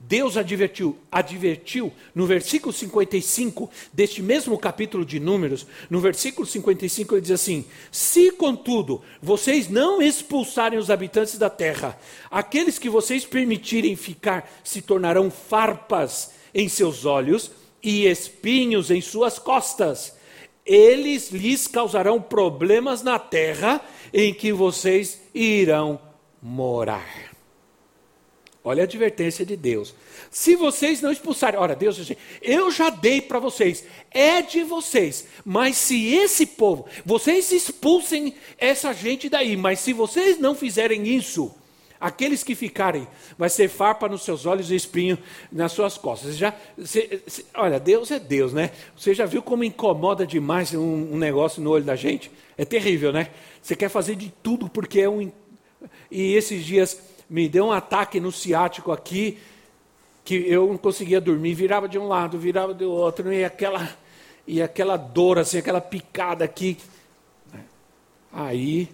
Deus 0.00 0.36
advertiu, 0.36 0.96
advertiu 1.10 1.92
no 2.14 2.24
versículo 2.24 2.72
55 2.72 3.68
deste 3.92 4.22
mesmo 4.22 4.56
capítulo 4.56 5.04
de 5.04 5.18
Números, 5.18 5.66
no 5.90 5.98
versículo 5.98 6.46
55 6.46 7.14
ele 7.14 7.20
diz 7.20 7.32
assim: 7.32 7.64
Se 7.90 8.30
contudo 8.30 9.02
vocês 9.20 9.68
não 9.68 10.00
expulsarem 10.00 10.78
os 10.78 10.88
habitantes 10.88 11.36
da 11.36 11.50
terra, 11.50 11.98
aqueles 12.30 12.78
que 12.78 12.88
vocês 12.88 13.24
permitirem 13.24 13.96
ficar 13.96 14.48
se 14.62 14.80
tornarão 14.80 15.30
farpas 15.30 16.30
em 16.54 16.68
seus 16.68 17.04
olhos 17.04 17.50
e 17.82 18.06
espinhos 18.06 18.92
em 18.92 19.00
suas 19.00 19.38
costas. 19.38 20.16
Eles 20.64 21.30
lhes 21.30 21.66
causarão 21.66 22.20
problemas 22.20 23.02
na 23.02 23.18
terra 23.18 23.80
em 24.12 24.32
que 24.32 24.52
vocês 24.52 25.20
irão 25.34 26.00
morar. 26.40 27.27
Olha 28.68 28.82
a 28.82 28.84
advertência 28.84 29.46
de 29.46 29.56
Deus. 29.56 29.94
Se 30.30 30.54
vocês 30.54 31.00
não 31.00 31.10
expulsarem, 31.10 31.58
ora, 31.58 31.74
Deus 31.74 31.96
diz 31.96 32.04
assim, 32.04 32.20
eu 32.42 32.70
já 32.70 32.90
dei 32.90 33.18
para 33.18 33.38
vocês, 33.38 33.82
é 34.10 34.42
de 34.42 34.62
vocês, 34.62 35.24
mas 35.42 35.78
se 35.78 36.12
esse 36.14 36.44
povo, 36.44 36.84
vocês 37.02 37.50
expulsem 37.50 38.34
essa 38.58 38.92
gente 38.92 39.30
daí, 39.30 39.56
mas 39.56 39.80
se 39.80 39.94
vocês 39.94 40.38
não 40.38 40.54
fizerem 40.54 41.08
isso, 41.08 41.50
aqueles 41.98 42.44
que 42.44 42.54
ficarem, 42.54 43.08
vai 43.38 43.48
ser 43.48 43.70
farpa 43.70 44.06
nos 44.06 44.22
seus 44.22 44.44
olhos 44.44 44.70
e 44.70 44.74
espinho 44.76 45.16
nas 45.50 45.72
suas 45.72 45.96
costas. 45.96 46.36
Já, 46.36 46.54
você, 46.76 47.22
você, 47.26 47.46
olha, 47.54 47.80
Deus 47.80 48.10
é 48.10 48.18
Deus, 48.18 48.52
né? 48.52 48.70
Você 48.94 49.14
já 49.14 49.24
viu 49.24 49.40
como 49.40 49.64
incomoda 49.64 50.26
demais 50.26 50.74
um, 50.74 51.14
um 51.14 51.16
negócio 51.16 51.62
no 51.62 51.70
olho 51.70 51.84
da 51.84 51.96
gente? 51.96 52.30
É 52.58 52.66
terrível, 52.66 53.14
né? 53.14 53.30
Você 53.62 53.74
quer 53.74 53.88
fazer 53.88 54.14
de 54.14 54.30
tudo 54.42 54.68
porque 54.68 55.00
é 55.00 55.08
um. 55.08 55.32
E 56.10 56.34
esses 56.34 56.66
dias 56.66 57.07
me 57.28 57.48
deu 57.48 57.66
um 57.66 57.72
ataque 57.72 58.20
no 58.20 58.32
ciático 58.32 58.92
aqui, 58.92 59.38
que 60.24 60.34
eu 60.34 60.66
não 60.68 60.78
conseguia 60.78 61.20
dormir, 61.20 61.54
virava 61.54 61.88
de 61.88 61.98
um 61.98 62.06
lado, 62.06 62.38
virava 62.38 62.74
do 62.74 62.90
outro, 62.90 63.32
e 63.32 63.44
aquela, 63.44 63.96
e 64.46 64.62
aquela 64.62 64.96
dor, 64.96 65.38
assim, 65.38 65.58
aquela 65.58 65.80
picada 65.80 66.44
aqui. 66.44 66.78
Aí 68.32 68.88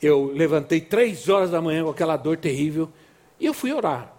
eu 0.00 0.32
levantei 0.32 0.80
três 0.80 1.28
horas 1.28 1.50
da 1.50 1.60
manhã 1.60 1.84
com 1.84 1.90
aquela 1.90 2.16
dor 2.16 2.36
terrível 2.36 2.88
e 3.38 3.46
eu 3.46 3.54
fui 3.54 3.72
orar. 3.72 4.14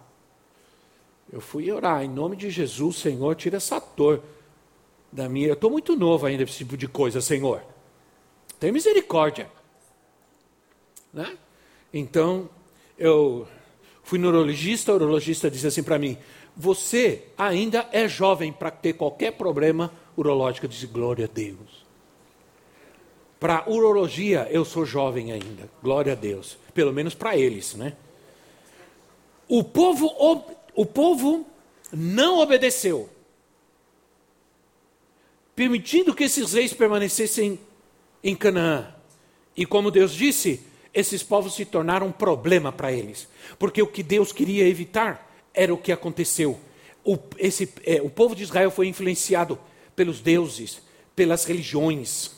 Eu 1.32 1.40
fui 1.40 1.70
orar, 1.70 2.02
em 2.02 2.08
nome 2.08 2.36
de 2.36 2.50
Jesus, 2.50 2.96
Senhor, 2.96 3.34
tira 3.36 3.56
essa 3.56 3.80
dor 3.96 4.22
da 5.12 5.28
minha. 5.28 5.48
Eu 5.48 5.54
estou 5.54 5.70
muito 5.70 5.96
novo 5.96 6.26
ainda 6.26 6.42
esse 6.42 6.58
tipo 6.58 6.76
de 6.76 6.88
coisa, 6.88 7.20
Senhor. 7.20 7.62
Tem 8.58 8.72
misericórdia. 8.72 9.50
Né? 11.12 11.36
Então, 11.92 12.48
eu 13.00 13.48
fui 14.04 14.18
neurologista, 14.18 14.92
o 14.92 14.96
urologista 14.96 15.50
disse 15.50 15.66
assim 15.66 15.82
para 15.82 15.98
mim: 15.98 16.18
Você 16.54 17.24
ainda 17.36 17.88
é 17.90 18.06
jovem 18.06 18.52
para 18.52 18.70
ter 18.70 18.92
qualquer 18.92 19.32
problema 19.32 19.90
urológico. 20.16 20.66
Eu 20.66 20.70
disse: 20.70 20.86
Glória 20.86 21.24
a 21.24 21.28
Deus. 21.28 21.80
Para 23.40 23.64
urologia, 23.66 24.46
eu 24.50 24.66
sou 24.66 24.84
jovem 24.84 25.32
ainda. 25.32 25.70
Glória 25.82 26.12
a 26.12 26.16
Deus. 26.16 26.58
Pelo 26.74 26.92
menos 26.92 27.14
para 27.14 27.34
eles, 27.38 27.74
né? 27.74 27.96
O 29.48 29.64
povo, 29.64 30.14
o 30.74 30.84
povo 30.84 31.46
não 31.90 32.38
obedeceu, 32.38 33.08
permitindo 35.56 36.14
que 36.14 36.24
esses 36.24 36.52
reis 36.52 36.74
permanecessem 36.74 37.58
em 38.22 38.36
Canaã. 38.36 38.94
E 39.56 39.64
como 39.66 39.90
Deus 39.90 40.12
disse, 40.12 40.69
esses 40.92 41.22
povos 41.22 41.54
se 41.54 41.64
tornaram 41.64 42.08
um 42.08 42.12
problema 42.12 42.72
para 42.72 42.92
eles. 42.92 43.28
Porque 43.58 43.82
o 43.82 43.86
que 43.86 44.02
Deus 44.02 44.32
queria 44.32 44.66
evitar 44.66 45.30
era 45.54 45.72
o 45.72 45.78
que 45.78 45.92
aconteceu. 45.92 46.58
O, 47.04 47.18
esse, 47.38 47.72
é, 47.84 48.02
o 48.02 48.10
povo 48.10 48.34
de 48.34 48.42
Israel 48.42 48.70
foi 48.70 48.86
influenciado 48.88 49.58
pelos 49.94 50.20
deuses, 50.20 50.82
pelas 51.14 51.44
religiões, 51.44 52.32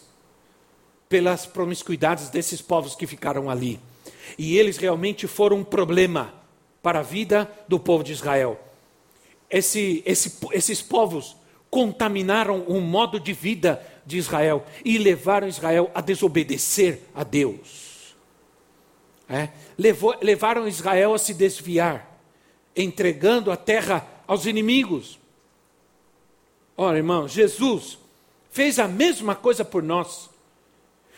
pelas 1.08 1.46
promiscuidades 1.46 2.28
desses 2.30 2.60
povos 2.62 2.94
que 2.94 3.06
ficaram 3.06 3.50
ali. 3.50 3.78
E 4.38 4.58
eles 4.58 4.76
realmente 4.76 5.26
foram 5.26 5.58
um 5.58 5.64
problema 5.64 6.32
para 6.82 7.00
a 7.00 7.02
vida 7.02 7.50
do 7.68 7.78
povo 7.78 8.02
de 8.02 8.12
Israel. 8.12 8.60
Esse, 9.48 10.02
esse, 10.06 10.38
esses 10.52 10.80
povos 10.80 11.36
contaminaram 11.70 12.62
o 12.62 12.80
modo 12.80 13.20
de 13.20 13.32
vida 13.32 13.84
de 14.04 14.18
Israel 14.18 14.64
e 14.84 14.98
levaram 14.98 15.46
Israel 15.46 15.90
a 15.94 16.00
desobedecer 16.00 17.00
a 17.14 17.22
Deus. 17.24 17.81
É, 19.28 19.48
levou, 19.78 20.14
levaram 20.20 20.68
Israel 20.68 21.14
a 21.14 21.18
se 21.18 21.32
desviar, 21.32 22.20
entregando 22.76 23.50
a 23.50 23.56
terra 23.56 24.06
aos 24.26 24.46
inimigos. 24.46 25.18
Ora, 26.76 26.98
irmão, 26.98 27.28
Jesus 27.28 27.98
fez 28.50 28.78
a 28.78 28.88
mesma 28.88 29.34
coisa 29.34 29.64
por 29.64 29.82
nós. 29.82 30.30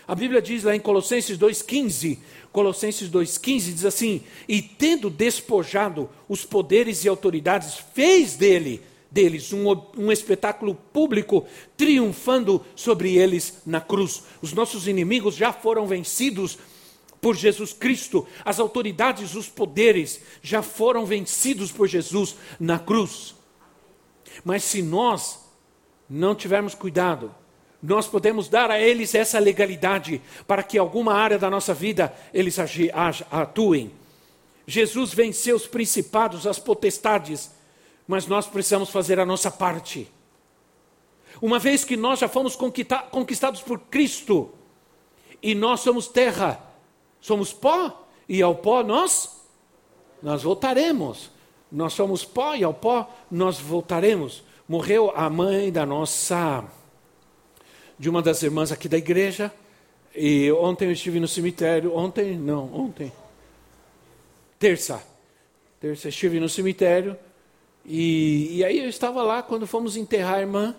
A 0.06 0.14
Bíblia 0.14 0.42
diz 0.42 0.64
lá 0.64 0.76
em 0.76 0.80
Colossenses 0.80 1.38
2,15, 1.38 2.18
Colossenses 2.52 3.10
2,15 3.10 3.58
diz 3.72 3.84
assim: 3.84 4.22
E 4.46 4.62
tendo 4.62 5.10
despojado 5.10 6.08
os 6.28 6.44
poderes 6.44 7.04
e 7.04 7.08
autoridades, 7.08 7.78
fez 7.94 8.36
dele, 8.36 8.80
deles 9.10 9.52
um, 9.52 9.64
um 9.96 10.12
espetáculo 10.12 10.74
público, 10.74 11.46
triunfando 11.76 12.64
sobre 12.76 13.16
eles 13.16 13.62
na 13.66 13.80
cruz. 13.80 14.22
Os 14.40 14.52
nossos 14.52 14.86
inimigos 14.86 15.34
já 15.34 15.52
foram 15.52 15.86
vencidos 15.86 16.58
por 17.24 17.34
Jesus 17.34 17.72
Cristo. 17.72 18.26
As 18.44 18.60
autoridades, 18.60 19.34
os 19.34 19.48
poderes 19.48 20.20
já 20.42 20.60
foram 20.60 21.06
vencidos 21.06 21.72
por 21.72 21.88
Jesus 21.88 22.37
na 22.60 22.78
cruz. 22.78 23.34
Mas 24.44 24.62
se 24.62 24.82
nós 24.82 25.38
não 26.06 26.34
tivermos 26.34 26.74
cuidado, 26.74 27.34
nós 27.82 28.06
podemos 28.06 28.46
dar 28.46 28.70
a 28.70 28.78
eles 28.78 29.14
essa 29.14 29.38
legalidade 29.38 30.20
para 30.46 30.62
que 30.62 30.76
alguma 30.76 31.14
área 31.14 31.38
da 31.38 31.48
nossa 31.48 31.72
vida 31.72 32.14
eles 32.34 32.58
atuem. 33.30 33.90
Jesus 34.66 35.14
venceu 35.14 35.56
os 35.56 35.66
principados, 35.66 36.46
as 36.46 36.58
potestades, 36.58 37.52
mas 38.06 38.26
nós 38.26 38.46
precisamos 38.46 38.90
fazer 38.90 39.18
a 39.18 39.24
nossa 39.24 39.50
parte. 39.50 40.12
Uma 41.40 41.58
vez 41.58 41.87
que 41.87 41.96
nós 41.96 42.18
já 42.18 42.28
fomos 42.28 42.54
conquistados 42.54 43.62
por 43.62 43.78
Cristo 43.78 44.50
e 45.42 45.54
nós 45.54 45.80
somos 45.80 46.06
terra, 46.06 46.73
Somos 47.24 47.54
pó 47.54 48.06
e 48.28 48.42
ao 48.42 48.54
pó 48.54 48.82
nós 48.82 49.30
nós 50.22 50.42
voltaremos. 50.42 51.30
Nós 51.72 51.94
somos 51.94 52.22
pó 52.22 52.54
e 52.54 52.62
ao 52.62 52.74
pó 52.74 53.10
nós 53.30 53.58
voltaremos. 53.58 54.44
Morreu 54.68 55.10
a 55.16 55.30
mãe 55.30 55.72
da 55.72 55.87
nossa, 55.87 56.62
de 57.98 58.10
uma 58.10 58.20
das 58.20 58.42
irmãs 58.42 58.70
aqui 58.70 58.90
da 58.90 58.98
igreja. 58.98 59.50
E 60.14 60.52
ontem 60.52 60.84
eu 60.84 60.92
estive 60.92 61.18
no 61.18 61.26
cemitério. 61.26 61.96
Ontem, 61.96 62.37
não, 62.37 62.70
ontem. 62.74 63.10
Terça. 64.58 65.02
Terça 65.80 66.10
estive 66.10 66.38
no 66.38 66.48
cemitério. 66.50 67.16
E, 67.87 68.58
e 68.58 68.64
aí 68.64 68.80
eu 68.80 68.88
estava 68.90 69.22
lá 69.22 69.42
quando 69.42 69.66
fomos 69.66 69.96
enterrar 69.96 70.34
a 70.34 70.40
irmã. 70.40 70.76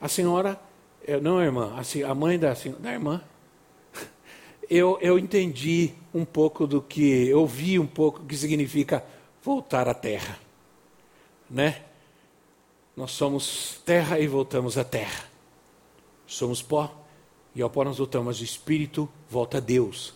A 0.00 0.08
senhora, 0.08 0.58
eh, 1.06 1.20
não 1.20 1.36
a 1.36 1.44
irmã, 1.44 1.74
a, 1.76 2.10
a 2.10 2.14
mãe 2.14 2.38
da, 2.38 2.54
da 2.78 2.92
irmã. 2.92 3.22
Eu, 4.70 4.96
eu 5.00 5.18
entendi 5.18 5.92
um 6.14 6.24
pouco 6.24 6.64
do 6.64 6.80
que, 6.80 7.26
eu 7.26 7.44
vi 7.44 7.76
um 7.76 7.86
pouco 7.88 8.22
o 8.22 8.24
que 8.24 8.36
significa 8.36 9.04
voltar 9.42 9.88
à 9.88 9.94
terra. 9.94 10.38
Né? 11.50 11.82
Nós 12.96 13.10
somos 13.10 13.80
terra 13.84 14.20
e 14.20 14.28
voltamos 14.28 14.78
à 14.78 14.84
terra. 14.84 15.24
Somos 16.24 16.62
pó 16.62 17.04
e 17.52 17.60
ao 17.60 17.68
pó 17.68 17.82
nós 17.82 17.98
voltamos. 17.98 18.40
O 18.40 18.44
Espírito 18.44 19.08
volta 19.28 19.56
a 19.58 19.60
Deus 19.60 20.14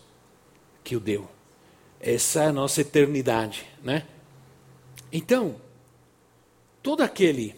que 0.84 0.94
o 0.94 1.00
deu. 1.00 1.28
Essa 1.98 2.44
é 2.44 2.46
a 2.46 2.52
nossa 2.52 2.82
eternidade, 2.82 3.66
né? 3.82 4.06
Então, 5.10 5.56
todo 6.82 7.00
aquele 7.00 7.56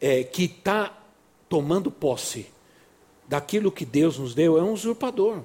é, 0.00 0.24
que 0.24 0.44
está 0.44 0.98
tomando 1.48 1.90
posse 1.90 2.50
daquilo 3.30 3.70
que 3.70 3.84
Deus 3.84 4.18
nos 4.18 4.34
deu 4.34 4.58
é 4.58 4.62
um 4.62 4.72
usurpador. 4.72 5.44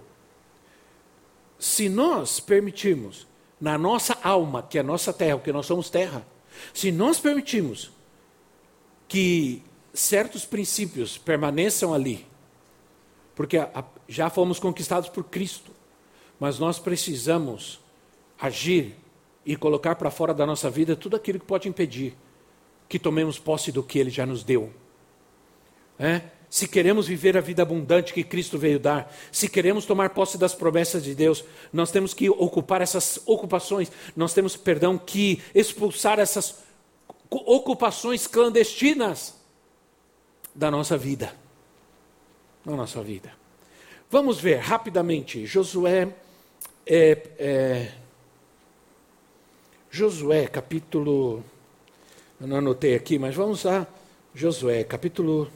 Se 1.60 1.88
nós 1.88 2.40
permitirmos 2.40 3.28
na 3.62 3.78
nossa 3.78 4.18
alma, 4.24 4.64
que 4.64 4.80
é 4.80 4.82
a 4.82 4.84
nossa 4.84 5.14
terra, 5.14 5.38
porque 5.38 5.52
nós 5.52 5.68
somos 5.68 5.88
terra, 5.88 6.26
se 6.74 6.92
nós 6.92 7.20
permitirmos 7.20 7.92
que 9.08 9.62
certos 9.94 10.46
princípios 10.46 11.16
permaneçam 11.20 11.94
ali, 11.94 12.26
porque 13.36 13.58
já 14.08 14.32
fomos 14.32 14.60
conquistados 14.60 15.08
por 15.08 15.24
Cristo, 15.26 15.72
mas 16.40 16.58
nós 16.58 16.80
precisamos 16.80 17.80
agir 18.42 18.96
e 19.46 19.56
colocar 19.56 19.94
para 19.94 20.10
fora 20.10 20.34
da 20.34 20.44
nossa 20.44 20.72
vida 20.72 20.96
tudo 20.96 21.16
aquilo 21.16 21.40
que 21.40 21.46
pode 21.46 21.70
impedir 21.70 22.18
que 22.90 22.98
tomemos 22.98 23.38
posse 23.38 23.72
do 23.72 23.84
que 23.84 24.00
Ele 24.00 24.10
já 24.10 24.26
nos 24.26 24.44
deu. 24.44 24.74
É? 26.00 26.35
Se 26.56 26.70
queremos 26.70 27.06
viver 27.06 27.36
a 27.36 27.42
vida 27.42 27.64
abundante 27.64 28.14
que 28.14 28.24
Cristo 28.24 28.58
veio 28.58 28.80
dar, 28.80 29.14
se 29.30 29.50
queremos 29.50 29.86
tomar 29.86 30.12
posse 30.12 30.38
das 30.38 30.56
promessas 30.56 31.04
de 31.04 31.14
Deus, 31.14 31.44
nós 31.74 31.92
temos 31.92 32.14
que 32.14 32.30
ocupar 32.30 32.82
essas 32.82 33.20
ocupações, 33.26 33.92
nós 34.16 34.34
temos, 34.34 34.56
perdão, 34.56 34.98
que 34.98 35.44
expulsar 35.54 36.18
essas 36.18 36.64
ocupações 37.30 38.26
clandestinas 38.26 39.36
da 40.56 40.72
nossa 40.72 40.98
vida. 40.98 41.36
Da 42.64 42.72
nossa 42.72 43.04
vida. 43.04 43.34
Vamos 44.10 44.40
ver 44.40 44.60
rapidamente, 44.60 45.46
Josué, 45.46 46.08
é, 46.88 47.28
é, 47.38 47.92
Josué 49.92 50.48
capítulo, 50.48 51.44
eu 52.40 52.48
não 52.48 52.60
anotei 52.60 52.96
aqui, 52.96 53.20
mas 53.20 53.36
vamos 53.36 53.66
lá, 53.66 53.86
Josué 54.34 54.86
capítulo 54.86 55.52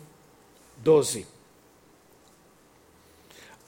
12. 0.84 1.26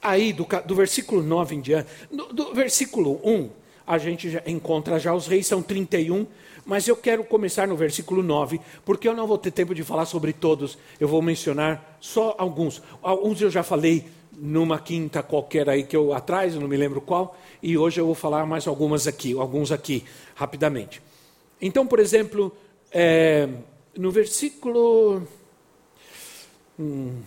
Aí, 0.01 0.33
do, 0.33 0.47
do 0.65 0.75
versículo 0.75 1.21
9 1.21 1.55
em 1.55 1.61
diante, 1.61 1.89
do, 2.11 2.33
do 2.33 2.53
versículo 2.53 3.19
1, 3.23 3.49
a 3.85 3.97
gente 3.97 4.29
já 4.29 4.41
encontra 4.47 4.97
já 4.97 5.13
os 5.13 5.27
reis, 5.27 5.45
são 5.45 5.61
31, 5.61 6.25
mas 6.65 6.87
eu 6.87 6.95
quero 6.95 7.23
começar 7.23 7.67
no 7.67 7.75
versículo 7.75 8.23
9, 8.23 8.59
porque 8.85 9.07
eu 9.07 9.13
não 9.13 9.27
vou 9.27 9.37
ter 9.37 9.51
tempo 9.51 9.75
de 9.75 9.83
falar 9.83 10.05
sobre 10.05 10.33
todos, 10.33 10.77
eu 10.99 11.07
vou 11.07 11.21
mencionar 11.21 11.97
só 11.99 12.35
alguns. 12.37 12.81
Alguns 13.01 13.41
eu 13.41 13.51
já 13.51 13.63
falei 13.63 14.05
numa 14.31 14.79
quinta 14.79 15.21
qualquer 15.21 15.69
aí 15.69 15.83
que 15.83 15.95
eu 15.95 16.13
atrás, 16.13 16.55
eu 16.55 16.61
não 16.61 16.67
me 16.67 16.77
lembro 16.77 17.01
qual, 17.01 17.37
e 17.61 17.77
hoje 17.77 17.99
eu 17.99 18.05
vou 18.05 18.15
falar 18.15 18.45
mais 18.45 18.67
algumas 18.67 19.05
aqui, 19.05 19.37
alguns 19.37 19.71
aqui, 19.71 20.03
rapidamente. 20.33 21.01
Então, 21.61 21.85
por 21.85 21.99
exemplo, 21.99 22.51
é, 22.91 23.47
no 23.95 24.09
versículo 24.09 25.27
Hum. 26.81 27.21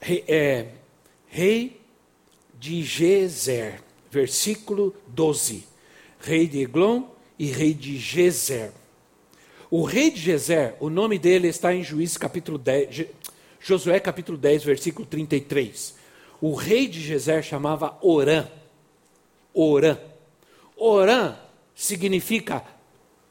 Rei, 0.00 0.24
é, 0.26 0.66
rei 1.28 1.80
de 2.58 2.82
Gezer, 2.82 3.80
versículo 4.10 4.96
12. 5.06 5.64
Rei 6.18 6.48
de 6.48 6.62
Eglon 6.62 7.04
e 7.38 7.46
rei 7.52 7.72
de 7.72 7.96
Gezer. 7.98 8.72
O 9.70 9.84
rei 9.84 10.10
de 10.10 10.20
Gezer, 10.20 10.74
o 10.80 10.90
nome 10.90 11.20
dele 11.20 11.46
está 11.46 11.72
em 11.72 11.84
Juízes 11.84 12.16
capítulo 12.16 12.58
10, 12.58 13.06
Josué 13.60 14.00
capítulo 14.00 14.36
10, 14.36 14.64
versículo 14.64 15.06
33. 15.06 15.94
O 16.40 16.54
rei 16.54 16.88
de 16.88 17.00
Gezer 17.00 17.44
chamava 17.44 17.96
Orã. 18.02 18.48
Orã. 19.54 19.96
Orã 20.76 21.36
significa 21.74 22.64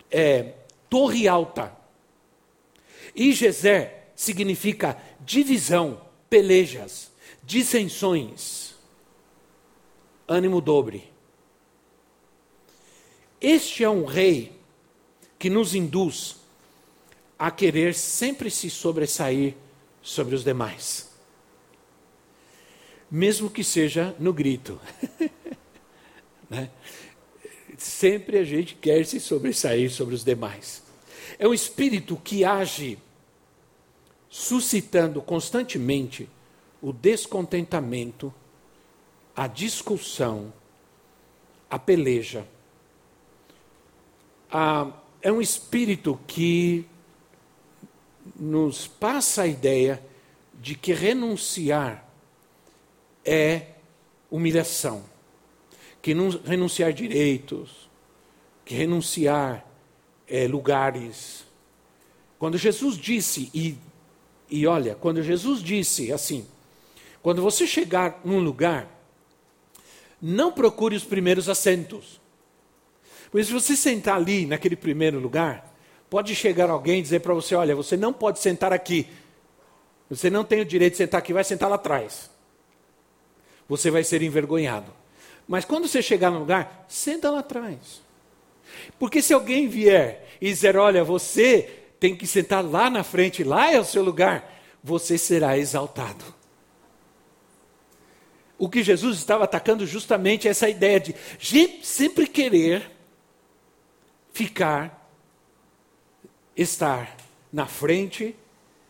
é, 0.10 0.54
torre 0.90 1.28
alta. 1.28 1.76
E 3.16 3.32
Gezer 3.32 4.10
significa 4.16 4.98
divisão, 5.20 6.02
pelejas, 6.30 7.12
dissensões, 7.44 8.76
ânimo 10.28 10.60
dobre. 10.60 11.12
Este 13.40 13.84
é 13.84 13.90
um 13.90 14.06
rei 14.06 14.52
que 15.38 15.50
nos 15.50 15.76
induz 15.76 16.38
a 17.38 17.52
querer 17.52 17.94
sempre 17.94 18.50
se 18.50 18.70
sobressair 18.70 19.56
sobre 20.02 20.34
os 20.34 20.44
demais, 20.44 21.12
mesmo 23.12 23.50
que 23.50 23.64
seja 23.64 24.16
no 24.18 24.34
grito. 24.34 24.80
né? 26.50 26.72
Sempre 27.78 28.38
a 28.38 28.44
gente 28.44 28.76
quer 28.76 29.06
se 29.06 29.20
sobressair 29.20 29.92
sobre 29.92 30.16
os 30.16 30.24
demais. 30.24 30.84
É 31.38 31.48
um 31.48 31.54
espírito 31.54 32.16
que 32.16 32.46
age 32.46 32.98
suscitando 34.30 35.22
constantemente 35.22 36.30
o 36.82 36.94
descontentamento, 36.94 38.34
a 39.36 39.48
discussão, 39.48 40.54
a 41.70 41.80
peleja. 41.80 42.46
Ah, 44.52 44.92
é 45.22 45.32
um 45.32 45.42
espírito 45.42 46.20
que 46.28 46.86
nos 48.36 48.88
passa 48.88 49.44
a 49.44 49.48
ideia 49.48 50.02
de 50.54 50.76
que 50.76 50.94
renunciar 50.94 52.08
é 53.24 53.68
humilhação 54.30 55.14
que 56.06 56.13
renunciar 56.46 56.94
direitos, 56.94 57.89
que 58.63 58.76
renunciar 58.76 59.65
é, 60.28 60.48
lugares. 60.48 61.48
Quando 62.38 62.60
Jesus 62.60 62.96
disse, 62.96 63.50
e, 63.56 63.76
e 64.48 64.68
olha, 64.68 64.94
quando 64.94 65.24
Jesus 65.24 65.63
disse 65.63 66.13
assim, 66.13 66.46
quando 67.24 67.41
você 67.41 67.65
chegar 67.65 68.22
num 68.24 68.38
lugar, 68.38 68.88
não 70.22 70.52
procure 70.52 70.96
os 70.96 71.04
primeiros 71.04 71.50
assentos. 71.50 72.22
Porque 73.32 73.44
se 73.44 73.52
você 73.52 73.76
sentar 73.76 74.18
ali, 74.18 74.46
naquele 74.46 74.76
primeiro 74.76 75.20
lugar, 75.20 75.76
pode 76.08 76.36
chegar 76.36 76.70
alguém 76.70 77.00
e 77.00 77.02
dizer 77.02 77.22
para 77.22 77.34
você: 77.34 77.56
olha, 77.56 77.76
você 77.76 77.98
não 77.98 78.13
pode 78.13 78.38
sentar 78.38 78.72
aqui. 78.72 79.08
Você 80.08 80.30
não 80.30 80.44
tem 80.44 80.62
o 80.62 80.65
direito 80.65 80.94
de 80.94 80.98
sentar 80.98 81.18
aqui, 81.18 81.34
vai 81.34 81.44
sentar 81.44 81.68
lá 81.68 81.78
atrás. 81.78 82.30
Você 83.68 83.89
vai 83.89 84.04
ser 84.04 84.22
envergonhado. 84.22 85.04
Mas 85.48 85.66
quando 85.66 85.88
você 85.88 86.02
chegar 86.02 86.32
no 86.32 86.40
lugar, 86.40 86.86
senta 86.88 87.30
lá 87.30 87.40
atrás. 87.40 88.02
Porque 88.98 89.22
se 89.22 89.34
alguém 89.34 89.68
vier 89.68 90.28
e 90.42 90.48
dizer, 90.48 90.76
olha, 90.76 91.04
você 91.04 91.84
tem 92.00 92.16
que 92.16 92.28
sentar 92.28 92.64
lá 92.64 92.90
na 92.90 93.04
frente, 93.04 93.44
lá 93.44 93.72
é 93.72 93.80
o 93.80 93.86
seu 93.86 94.04
lugar, 94.04 94.62
você 94.84 95.18
será 95.18 95.58
exaltado. 95.58 96.26
O 98.58 98.70
que 98.70 98.84
Jesus 98.84 99.18
estava 99.18 99.44
atacando 99.44 99.86
justamente 99.86 100.48
é 100.48 100.52
essa 100.52 100.70
ideia 100.70 101.00
de 101.00 101.16
sempre 101.84 102.26
querer 102.26 102.92
ficar, 104.32 105.10
estar 106.56 107.16
na 107.52 107.68
frente, 107.68 108.36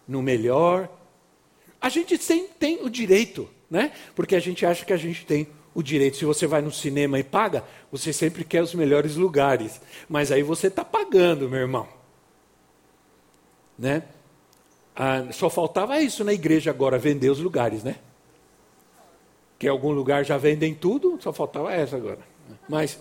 no 0.07 0.21
melhor. 0.21 0.89
A 1.81 1.89
gente 1.89 2.17
tem, 2.17 2.47
tem 2.47 2.83
o 2.83 2.89
direito, 2.89 3.49
né? 3.69 3.91
Porque 4.15 4.35
a 4.35 4.39
gente 4.39 4.65
acha 4.65 4.85
que 4.85 4.93
a 4.93 4.97
gente 4.97 5.25
tem 5.25 5.47
o 5.75 5.83
direito. 5.83 6.17
Se 6.17 6.25
você 6.25 6.47
vai 6.47 6.61
no 6.61 6.71
cinema 6.71 7.19
e 7.19 7.23
paga, 7.23 7.63
você 7.91 8.11
sempre 8.11 8.43
quer 8.43 8.63
os 8.63 8.73
melhores 8.73 9.15
lugares. 9.15 9.79
Mas 10.09 10.31
aí 10.31 10.41
você 10.41 10.67
está 10.67 10.83
pagando, 10.83 11.47
meu 11.47 11.59
irmão. 11.59 11.87
Né? 13.77 14.01
Ah, 14.95 15.27
só 15.31 15.49
faltava 15.49 15.99
isso 16.01 16.23
na 16.23 16.33
igreja 16.33 16.71
agora, 16.71 16.97
vender 16.97 17.29
os 17.29 17.39
lugares, 17.39 17.83
né? 17.83 17.97
porque 19.55 19.67
em 19.67 19.69
algum 19.69 19.91
lugar 19.91 20.25
já 20.25 20.37
vendem 20.37 20.73
tudo, 20.73 21.17
só 21.21 21.31
faltava 21.31 21.73
essa 21.73 21.95
agora. 21.95 22.19
Mas 22.67 22.99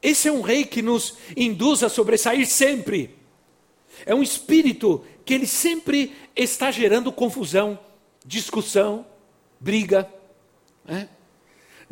esse 0.00 0.26
é 0.26 0.32
um 0.32 0.40
rei 0.40 0.64
que 0.64 0.80
nos 0.80 1.16
induz 1.36 1.82
a 1.82 1.88
sobressair 1.88 2.46
sempre. 2.46 3.14
É 4.06 4.14
um 4.14 4.22
espírito 4.22 5.04
que 5.24 5.34
ele 5.34 5.46
sempre 5.46 6.16
está 6.34 6.70
gerando 6.70 7.12
confusão, 7.12 7.78
discussão, 8.24 9.04
briga. 9.60 10.08
Né? 10.84 11.08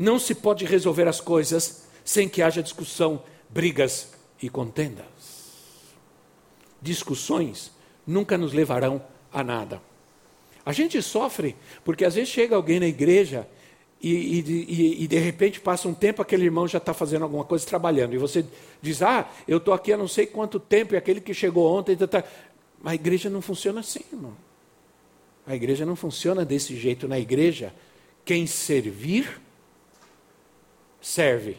Não 0.00 0.18
se 0.18 0.34
pode 0.34 0.64
resolver 0.64 1.06
as 1.06 1.20
coisas 1.20 1.84
sem 2.02 2.26
que 2.26 2.40
haja 2.40 2.62
discussão, 2.62 3.22
brigas 3.50 4.14
e 4.40 4.48
contendas. 4.48 5.04
Discussões 6.80 7.70
nunca 8.06 8.38
nos 8.38 8.54
levarão 8.54 9.04
a 9.30 9.44
nada. 9.44 9.82
A 10.64 10.72
gente 10.72 11.02
sofre 11.02 11.54
porque 11.84 12.06
às 12.06 12.14
vezes 12.14 12.30
chega 12.30 12.56
alguém 12.56 12.80
na 12.80 12.86
igreja 12.86 13.46
e, 14.00 14.10
e, 14.10 15.04
e, 15.04 15.06
de 15.06 15.18
repente 15.18 15.60
passa 15.60 15.86
um 15.86 15.92
tempo, 15.92 16.22
aquele 16.22 16.46
irmão 16.46 16.66
já 16.66 16.78
está 16.78 16.94
fazendo 16.94 17.24
alguma 17.24 17.44
coisa, 17.44 17.66
trabalhando. 17.66 18.14
E 18.14 18.18
você 18.18 18.46
diz, 18.80 19.02
ah, 19.02 19.30
eu 19.46 19.58
estou 19.58 19.74
aqui 19.74 19.92
há 19.92 19.98
não 19.98 20.08
sei 20.08 20.24
quanto 20.24 20.58
tempo, 20.58 20.94
e 20.94 20.96
aquele 20.96 21.20
que 21.20 21.34
chegou 21.34 21.70
ontem. 21.70 21.94
Tá, 21.94 22.06
tá. 22.06 22.24
A 22.82 22.94
igreja 22.94 23.28
não 23.28 23.42
funciona 23.42 23.80
assim, 23.80 24.00
irmão. 24.10 24.34
A 25.46 25.54
igreja 25.54 25.84
não 25.84 25.94
funciona 25.94 26.42
desse 26.42 26.74
jeito. 26.74 27.06
Na 27.06 27.18
igreja, 27.18 27.74
quem 28.24 28.46
servir, 28.46 29.38
serve. 31.00 31.56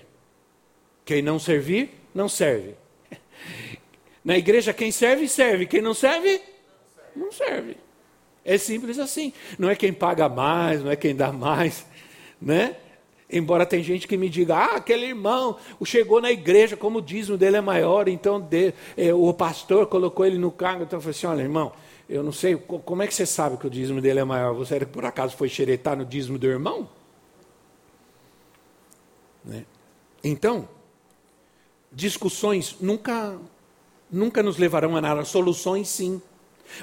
Quem 1.06 1.22
não 1.22 1.40
servir, 1.40 1.90
não 2.14 2.30
serve. 2.30 2.76
Na 4.24 4.38
igreja, 4.38 4.74
quem 4.74 4.92
serve, 4.92 5.28
serve. 5.28 5.66
Quem 5.66 5.82
não 5.82 5.94
serve, 5.94 6.42
não 7.16 7.32
serve. 7.32 7.78
É 8.44 8.58
simples 8.58 9.00
assim. 9.00 9.34
Não 9.58 9.70
é 9.70 9.76
quem 9.76 9.94
paga 9.94 10.28
mais, 10.30 10.84
não 10.84 10.92
é 10.92 10.96
quem 10.96 11.16
dá 11.16 11.32
mais 11.32 11.86
né? 12.42 12.76
Embora 13.34 13.66
tem 13.66 13.82
gente 13.82 14.08
que 14.08 14.18
me 14.18 14.28
diga, 14.28 14.58
ah, 14.58 14.76
aquele 14.76 15.06
irmão 15.06 15.56
chegou 15.86 16.20
na 16.20 16.30
igreja, 16.30 16.76
como 16.76 17.00
o 17.00 17.02
dízimo 17.02 17.38
dele 17.38 17.56
é 17.56 17.62
maior, 17.62 18.10
então 18.10 18.42
de, 18.42 18.74
é, 18.98 19.14
o 19.14 19.34
pastor 19.34 19.86
colocou 19.88 20.26
ele 20.26 20.38
no 20.38 20.52
cargo. 20.52 20.84
Então 20.84 20.98
eu 20.98 21.02
falei 21.02 21.16
assim: 21.16 21.28
olha, 21.28 21.42
irmão, 21.42 21.72
eu 22.10 22.24
não 22.24 22.34
sei, 22.34 22.58
como 22.58 23.02
é 23.02 23.08
que 23.08 23.14
você 23.14 23.26
sabe 23.26 23.56
que 23.56 23.66
o 23.66 23.70
dízimo 23.70 24.02
dele 24.02 24.20
é 24.20 24.24
maior? 24.26 24.54
Você 24.56 24.86
por 24.86 25.06
acaso 25.06 25.38
foi 25.38 25.48
xeretar 25.48 25.96
no 25.96 26.04
dízimo 26.04 26.38
do 26.38 26.46
irmão? 26.46 26.90
Né? 29.44 29.66
Então, 30.24 30.68
discussões 31.92 32.76
nunca, 32.80 33.38
nunca 34.10 34.42
nos 34.42 34.58
levarão 34.58 34.96
a 34.96 35.02
nada, 35.02 35.26
soluções 35.26 35.90
sim. 35.90 36.22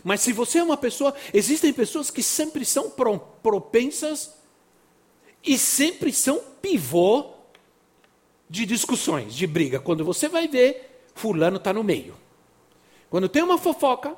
Mas 0.05 0.21
se 0.21 0.33
você 0.33 0.59
é 0.59 0.63
uma 0.63 0.77
pessoa, 0.77 1.15
existem 1.33 1.73
pessoas 1.73 2.11
que 2.11 2.23
sempre 2.23 2.65
são 2.65 2.91
propensas 3.43 4.35
e 5.45 5.57
sempre 5.57 6.13
são 6.13 6.41
pivô 6.61 7.31
de 8.51 8.67
discussões, 8.67 9.35
de 9.35 9.47
briga. 9.47 9.81
Quando 9.81 10.05
você 10.05 10.29
vai 10.29 10.49
ver, 10.49 11.05
fulano 11.15 11.57
está 11.57 11.73
no 11.73 11.85
meio. 11.85 12.15
Quando 13.09 13.29
tem 13.29 13.43
uma 13.43 13.57
fofoca, 13.57 14.15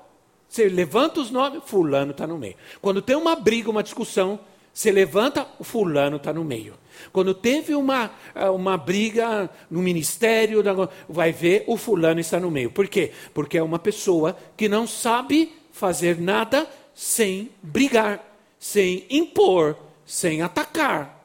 você 0.48 0.68
levanta 0.68 1.20
os 1.20 1.30
nomes, 1.30 1.62
fulano 1.64 2.10
está 2.10 2.26
no 2.26 2.36
meio. 2.36 2.56
Quando 2.80 3.00
tem 3.00 3.14
uma 3.14 3.36
briga, 3.36 3.70
uma 3.70 3.82
discussão, 3.82 4.40
você 4.72 4.90
levanta, 4.90 5.46
o 5.58 5.64
fulano 5.64 6.16
está 6.16 6.32
no 6.32 6.44
meio. 6.44 6.74
Quando 7.12 7.34
teve 7.34 7.74
uma, 7.74 8.10
eh, 8.34 8.48
uma 8.50 8.76
briga 8.76 9.50
no 9.70 9.80
ministério, 9.80 10.62
vai 11.08 11.32
ver, 11.32 11.64
o 11.66 11.76
fulano 11.76 12.20
está 12.20 12.38
no 12.38 12.50
meio. 12.50 12.70
Por 12.70 12.88
quê? 12.88 13.12
Porque 13.34 13.58
é 13.58 13.62
uma 13.62 13.78
pessoa 13.78 14.36
que 14.56 14.68
não 14.68 14.86
sabe 14.86 15.52
fazer 15.72 16.18
nada 16.20 16.68
sem 16.94 17.50
brigar, 17.62 18.24
sem 18.58 19.06
impor, 19.10 19.76
sem 20.04 20.42
atacar 20.42 21.20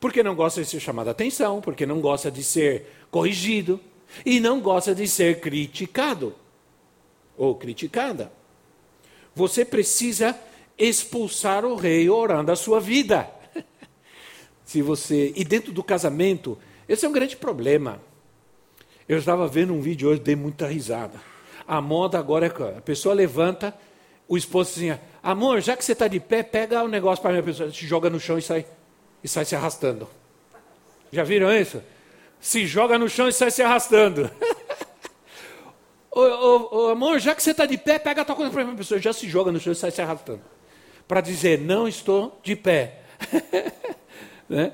porque 0.00 0.22
não 0.22 0.34
gosta 0.34 0.62
de 0.62 0.66
ser 0.66 0.80
chamado 0.80 1.08
a 1.08 1.10
atenção, 1.10 1.60
porque 1.60 1.84
não 1.84 2.00
gosta 2.00 2.30
de 2.30 2.42
ser 2.42 2.86
corrigido 3.10 3.78
e 4.24 4.40
não 4.40 4.58
gosta 4.58 4.94
de 4.94 5.06
ser 5.06 5.40
criticado 5.40 6.34
ou 7.36 7.54
criticada. 7.54 8.32
Você 9.34 9.62
precisa 9.64 10.36
expulsar 10.80 11.64
o 11.64 11.76
rei 11.76 12.08
orando 12.08 12.50
a 12.50 12.56
sua 12.56 12.80
vida. 12.80 13.28
Se 14.64 14.80
você 14.80 15.32
e 15.36 15.44
dentro 15.44 15.72
do 15.72 15.84
casamento, 15.84 16.58
esse 16.88 17.04
é 17.04 17.08
um 17.08 17.12
grande 17.12 17.36
problema. 17.36 18.00
Eu 19.06 19.18
estava 19.18 19.46
vendo 19.46 19.74
um 19.74 19.80
vídeo 19.80 20.08
hoje, 20.08 20.20
dei 20.20 20.34
muita 20.34 20.66
risada. 20.66 21.20
A 21.66 21.80
moda 21.80 22.18
agora 22.18 22.46
é 22.46 22.78
a 22.78 22.80
pessoa 22.80 23.14
levanta, 23.14 23.76
o 24.26 24.36
esposo 24.36 24.70
assim, 24.70 24.98
amor, 25.22 25.60
já 25.60 25.76
que 25.76 25.84
você 25.84 25.92
está 25.92 26.08
de 26.08 26.18
pé, 26.18 26.42
pega 26.42 26.82
o 26.82 26.88
negócio 26.88 27.20
para 27.20 27.32
minha 27.32 27.42
pessoa, 27.42 27.70
se 27.70 27.86
joga 27.86 28.08
no 28.08 28.18
chão 28.18 28.38
e 28.38 28.42
sai 28.42 28.64
e 29.22 29.28
sai 29.28 29.44
se 29.44 29.54
arrastando. 29.54 30.08
Já 31.12 31.22
viram 31.24 31.52
isso? 31.52 31.82
Se 32.40 32.66
joga 32.66 32.98
no 32.98 33.08
chão 33.08 33.28
e 33.28 33.32
sai 33.32 33.50
se 33.50 33.62
arrastando. 33.62 34.30
ô, 36.10 36.20
ô, 36.20 36.68
ô, 36.70 36.88
amor, 36.88 37.18
já 37.18 37.34
que 37.34 37.42
você 37.42 37.50
está 37.50 37.66
de 37.66 37.76
pé, 37.76 37.98
pega 37.98 38.22
a 38.22 38.24
tua 38.24 38.34
coisa 38.34 38.50
para 38.50 38.62
a 38.62 38.74
pessoa, 38.74 39.00
já 39.00 39.12
se 39.12 39.28
joga 39.28 39.52
no 39.52 39.60
chão 39.60 39.72
e 39.72 39.76
sai 39.76 39.90
se 39.90 40.00
arrastando. 40.00 40.40
Para 41.10 41.20
dizer, 41.20 41.58
não 41.58 41.88
estou 41.88 42.38
de 42.40 42.54
pé. 42.54 43.00
né? 44.48 44.72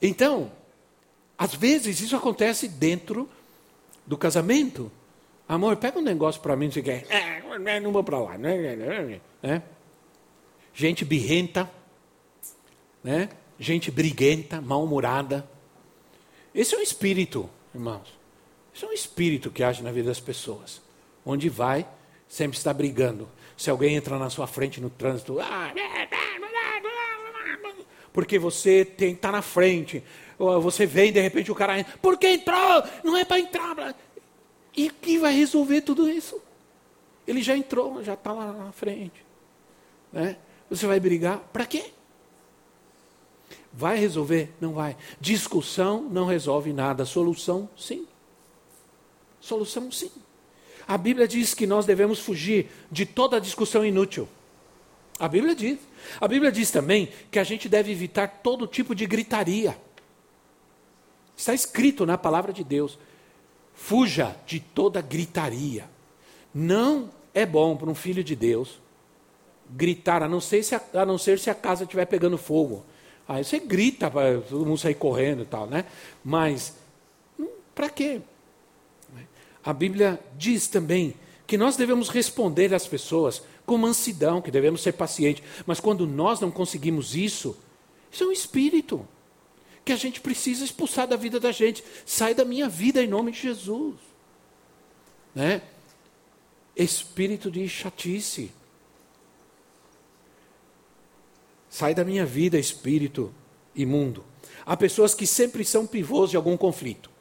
Então, 0.00 0.52
às 1.36 1.52
vezes 1.52 2.00
isso 2.00 2.14
acontece 2.14 2.68
dentro 2.68 3.28
do 4.06 4.16
casamento. 4.16 4.92
Amor, 5.48 5.78
pega 5.78 5.98
um 5.98 6.02
negócio 6.02 6.40
para 6.40 6.54
mim, 6.54 6.70
você 6.70 6.80
quer. 6.80 7.04
É, 7.10 7.80
não 7.80 7.90
vou 7.90 8.04
para 8.04 8.20
lá. 8.20 8.38
Né? 8.38 9.20
Gente 10.72 11.04
birrenta 11.04 11.68
né? 13.02 13.28
gente 13.58 13.90
briguenta, 13.90 14.60
mal-humorada. 14.60 15.44
Esse 16.54 16.76
é 16.76 16.78
um 16.78 16.82
espírito, 16.82 17.50
irmãos. 17.74 18.16
Esse 18.72 18.84
é 18.84 18.88
um 18.88 18.92
espírito 18.92 19.50
que 19.50 19.64
age 19.64 19.82
na 19.82 19.90
vida 19.90 20.06
das 20.08 20.20
pessoas. 20.20 20.80
Onde 21.26 21.48
vai, 21.48 21.84
sempre 22.28 22.56
está 22.56 22.72
brigando. 22.72 23.28
Se 23.56 23.70
alguém 23.70 23.94
entra 23.94 24.18
na 24.18 24.30
sua 24.30 24.46
frente 24.46 24.80
no 24.80 24.90
trânsito, 24.90 25.38
ah, 25.40 25.72
porque 28.12 28.38
você 28.38 28.88
está 28.98 29.32
na 29.32 29.42
frente. 29.42 30.02
Você 30.38 30.86
vem 30.86 31.12
de 31.12 31.20
repente 31.20 31.50
o 31.50 31.54
cara 31.54 31.78
entra, 31.78 31.96
por 31.98 32.18
que 32.18 32.28
entrou? 32.28 32.82
Não 33.02 33.16
é 33.16 33.24
para 33.24 33.40
entrar. 33.40 33.94
E 34.76 34.90
quem 34.90 35.18
vai 35.18 35.34
resolver 35.34 35.80
tudo 35.82 36.08
isso? 36.08 36.40
Ele 37.26 37.42
já 37.42 37.56
entrou, 37.56 38.02
já 38.02 38.14
está 38.14 38.32
lá 38.32 38.52
na 38.52 38.72
frente. 38.72 39.24
Né? 40.12 40.36
Você 40.68 40.86
vai 40.86 40.98
brigar, 41.00 41.38
para 41.52 41.66
quê? 41.66 41.92
Vai 43.72 43.98
resolver? 43.98 44.52
Não 44.60 44.72
vai. 44.72 44.96
Discussão 45.20 46.02
não 46.02 46.26
resolve 46.26 46.72
nada. 46.72 47.04
Solução, 47.04 47.68
sim. 47.76 48.06
Solução, 49.40 49.90
sim. 49.90 50.10
A 50.86 50.98
Bíblia 50.98 51.26
diz 51.26 51.54
que 51.54 51.66
nós 51.66 51.86
devemos 51.86 52.18
fugir 52.18 52.70
de 52.90 53.06
toda 53.06 53.40
discussão 53.40 53.84
inútil. 53.84 54.28
A 55.18 55.28
Bíblia 55.28 55.54
diz. 55.54 55.78
A 56.20 56.28
Bíblia 56.28 56.50
diz 56.50 56.70
também 56.70 57.08
que 57.30 57.38
a 57.38 57.44
gente 57.44 57.68
deve 57.68 57.92
evitar 57.92 58.40
todo 58.42 58.66
tipo 58.66 58.94
de 58.94 59.06
gritaria. 59.06 59.76
Está 61.36 61.54
escrito 61.54 62.04
na 62.04 62.18
palavra 62.18 62.52
de 62.52 62.62
Deus. 62.62 62.98
Fuja 63.74 64.36
de 64.46 64.60
toda 64.60 65.00
gritaria. 65.00 65.88
Não 66.52 67.10
é 67.32 67.44
bom 67.44 67.76
para 67.76 67.90
um 67.90 67.94
filho 67.94 68.22
de 68.22 68.36
Deus 68.36 68.78
gritar, 69.70 70.22
a 70.22 70.28
não 70.28 70.40
ser 70.40 70.62
se 70.62 70.74
a, 70.74 70.80
a, 70.94 71.06
não 71.06 71.18
ser 71.18 71.38
se 71.38 71.50
a 71.50 71.54
casa 71.54 71.84
estiver 71.84 72.04
pegando 72.06 72.38
fogo. 72.38 72.84
Aí 73.26 73.42
você 73.42 73.58
grita 73.58 74.10
para 74.10 74.40
todo 74.40 74.66
mundo 74.66 74.78
sair 74.78 74.94
correndo 74.94 75.42
e 75.42 75.46
tal, 75.46 75.66
né? 75.66 75.86
Mas, 76.22 76.76
hum, 77.38 77.48
para 77.74 77.88
quê? 77.88 78.20
A 79.64 79.72
Bíblia 79.72 80.20
diz 80.36 80.68
também 80.68 81.14
que 81.46 81.56
nós 81.56 81.76
devemos 81.76 82.08
responder 82.08 82.74
às 82.74 82.86
pessoas 82.86 83.42
com 83.64 83.78
mansidão, 83.78 84.42
que 84.42 84.50
devemos 84.50 84.82
ser 84.82 84.92
pacientes. 84.92 85.42
Mas 85.66 85.80
quando 85.80 86.06
nós 86.06 86.40
não 86.40 86.50
conseguimos 86.50 87.16
isso, 87.16 87.56
isso 88.12 88.24
é 88.24 88.26
um 88.26 88.32
espírito 88.32 89.06
que 89.84 89.92
a 89.92 89.96
gente 89.96 90.20
precisa 90.20 90.64
expulsar 90.64 91.06
da 91.06 91.16
vida 91.16 91.38
da 91.40 91.52
gente. 91.52 91.84
Sai 92.04 92.34
da 92.34 92.44
minha 92.44 92.68
vida 92.68 93.02
em 93.02 93.08
nome 93.08 93.32
de 93.32 93.40
Jesus. 93.40 93.96
Né? 95.34 95.62
Espírito 96.76 97.50
de 97.50 97.68
chatice. 97.68 98.50
Sai 101.68 101.94
da 101.94 102.04
minha 102.04 102.24
vida, 102.24 102.58
espírito 102.58 103.34
imundo. 103.74 104.24
Há 104.64 104.76
pessoas 104.76 105.14
que 105.14 105.26
sempre 105.26 105.64
são 105.64 105.86
pivôs 105.86 106.30
de 106.30 106.36
algum 106.36 106.56
conflito. 106.56 107.13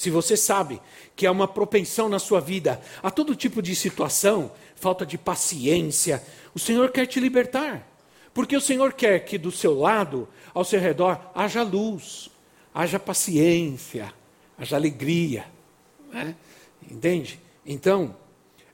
Se 0.00 0.08
você 0.08 0.34
sabe 0.34 0.80
que 1.14 1.26
há 1.26 1.30
uma 1.30 1.46
propensão 1.46 2.08
na 2.08 2.18
sua 2.18 2.40
vida 2.40 2.80
a 3.02 3.10
todo 3.10 3.36
tipo 3.36 3.60
de 3.60 3.76
situação, 3.76 4.50
falta 4.74 5.04
de 5.04 5.18
paciência, 5.18 6.22
o 6.54 6.58
Senhor 6.58 6.90
quer 6.90 7.04
te 7.04 7.20
libertar. 7.20 7.86
Porque 8.32 8.56
o 8.56 8.62
Senhor 8.62 8.94
quer 8.94 9.18
que 9.26 9.36
do 9.36 9.52
seu 9.52 9.78
lado, 9.78 10.26
ao 10.54 10.64
seu 10.64 10.80
redor, 10.80 11.20
haja 11.34 11.62
luz, 11.62 12.30
haja 12.72 12.98
paciência, 12.98 14.10
haja 14.56 14.74
alegria. 14.74 15.44
Né? 16.10 16.34
Entende? 16.90 17.38
Então, 17.66 18.16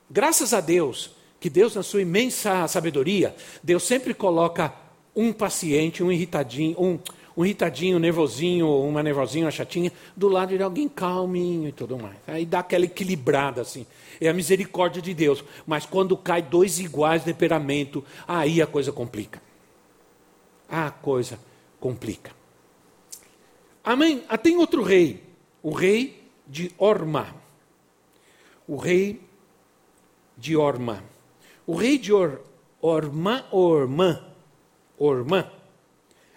graças 0.08 0.54
a 0.54 0.60
Deus, 0.60 1.10
que 1.40 1.50
Deus, 1.50 1.74
na 1.74 1.82
sua 1.82 2.02
imensa 2.02 2.68
sabedoria, 2.68 3.34
Deus 3.64 3.82
sempre 3.82 4.14
coloca 4.14 4.72
um 5.12 5.32
paciente, 5.32 6.04
um 6.04 6.12
irritadinho, 6.12 6.80
um, 6.80 7.00
um 7.36 7.44
irritadinho, 7.44 7.96
um 7.96 8.00
nervosinho, 8.00 8.68
uma 8.68 9.02
nervosinha, 9.02 9.44
uma 9.44 9.50
chatinha, 9.50 9.92
do 10.16 10.28
lado 10.28 10.56
de 10.56 10.62
alguém 10.62 10.88
calminho 10.88 11.68
e 11.68 11.72
tudo 11.72 11.98
mais. 11.98 12.16
Aí 12.26 12.46
dá 12.46 12.60
aquela 12.60 12.86
equilibrada 12.86 13.60
assim. 13.60 13.86
É 14.20 14.28
a 14.28 14.32
misericórdia 14.32 15.02
de 15.02 15.12
Deus. 15.12 15.44
Mas 15.66 15.84
quando 15.84 16.16
cai 16.16 16.40
dois 16.40 16.78
iguais 16.78 17.24
de 17.24 17.32
temperamento, 17.32 18.02
aí 18.26 18.62
a 18.62 18.66
coisa 18.66 18.90
complica. 18.90 19.42
A 20.68 20.90
coisa 20.90 21.38
complica. 21.78 22.32
Amém? 23.84 24.24
Ah, 24.28 24.38
tem 24.38 24.56
outro 24.56 24.82
rei, 24.82 25.22
o 25.62 25.70
rei 25.70 26.24
de 26.46 26.72
Orma. 26.78 27.34
O 28.66 28.76
rei 28.76 29.20
de 30.36 30.56
Orma. 30.56 31.04
O 31.66 31.74
rei 31.74 31.98
de 31.98 32.12
Or, 32.12 32.40
Orma, 32.80 33.44
Ormã, 33.50 34.24
Ormã, 34.96 35.50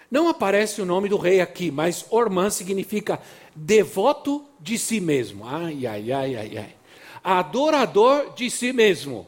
não 0.10 0.28
aparece 0.28 0.82
o 0.82 0.86
nome 0.86 1.08
do 1.08 1.17
rei 1.17 1.39
aqui, 1.39 1.69
mas 1.69 2.06
Ormã 2.10 2.50
significa 2.50 3.22
devoto 3.56 4.43
de 4.60 4.78
si 4.78 5.00
mesmo. 5.00 5.45
Ai, 5.48 5.86
ai, 5.86 6.12
ai, 6.12 6.36
ai, 6.36 6.58
ai. 6.58 6.76
Adorador 7.24 8.34
de 8.34 8.50
si 8.50 8.74
mesmo. 8.74 9.28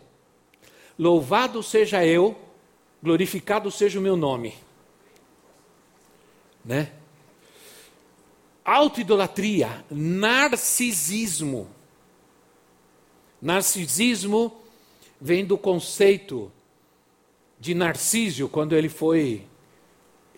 Louvado 0.97 1.61
seja 1.61 2.05
eu, 2.05 2.35
glorificado 3.01 3.69
seja 3.69 3.99
o 3.99 4.01
meu 4.01 4.15
nome. 4.15 4.55
Né? 6.65 6.91
Autoidolatria, 8.65 9.85
narcisismo. 9.89 11.67
Narcisismo 13.41 14.61
vem 15.19 15.45
do 15.45 15.57
conceito 15.57 16.51
de 17.59 17.75
Narcísio, 17.75 18.49
quando 18.49 18.75
ele 18.75 18.89
foi 18.89 19.45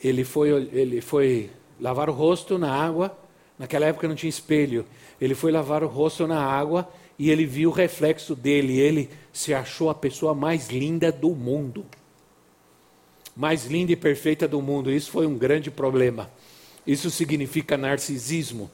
ele 0.04 0.24
foi, 0.24 0.50
ele 0.74 1.00
foi 1.00 1.50
lavar 1.80 2.10
o 2.10 2.14
rosto 2.14 2.58
na 2.58 2.74
água. 2.74 3.18
Naquela 3.58 3.86
época 3.86 4.08
não 4.08 4.16
tinha 4.16 4.30
espelho. 4.30 4.86
Ele 5.20 5.34
foi 5.34 5.52
lavar 5.52 5.84
o 5.84 5.88
rosto 5.88 6.28
na 6.28 6.44
água 6.44 6.90
e 7.18 7.30
ele 7.30 7.46
viu 7.46 7.70
o 7.70 7.74
reflexo 7.74 8.36
dele. 8.36 8.80
Ele 8.80 9.10
se 9.32 9.54
achou 9.54 9.90
a 9.90 9.96
pessoa 9.96 10.34
mais 10.34 10.70
linda 10.70 11.12
do 11.12 11.30
mundo. 11.30 11.86
Mais 13.36 13.66
linda 13.66 13.94
e 13.94 13.96
perfeita 13.96 14.48
do 14.48 14.62
mundo. 14.62 14.92
Isso 14.92 15.10
foi 15.10 15.26
um 15.26 15.38
grande 15.38 15.72
problema. 15.72 16.30
Isso 16.86 17.10
significa 17.10 17.78
narcisismo, 17.78 18.70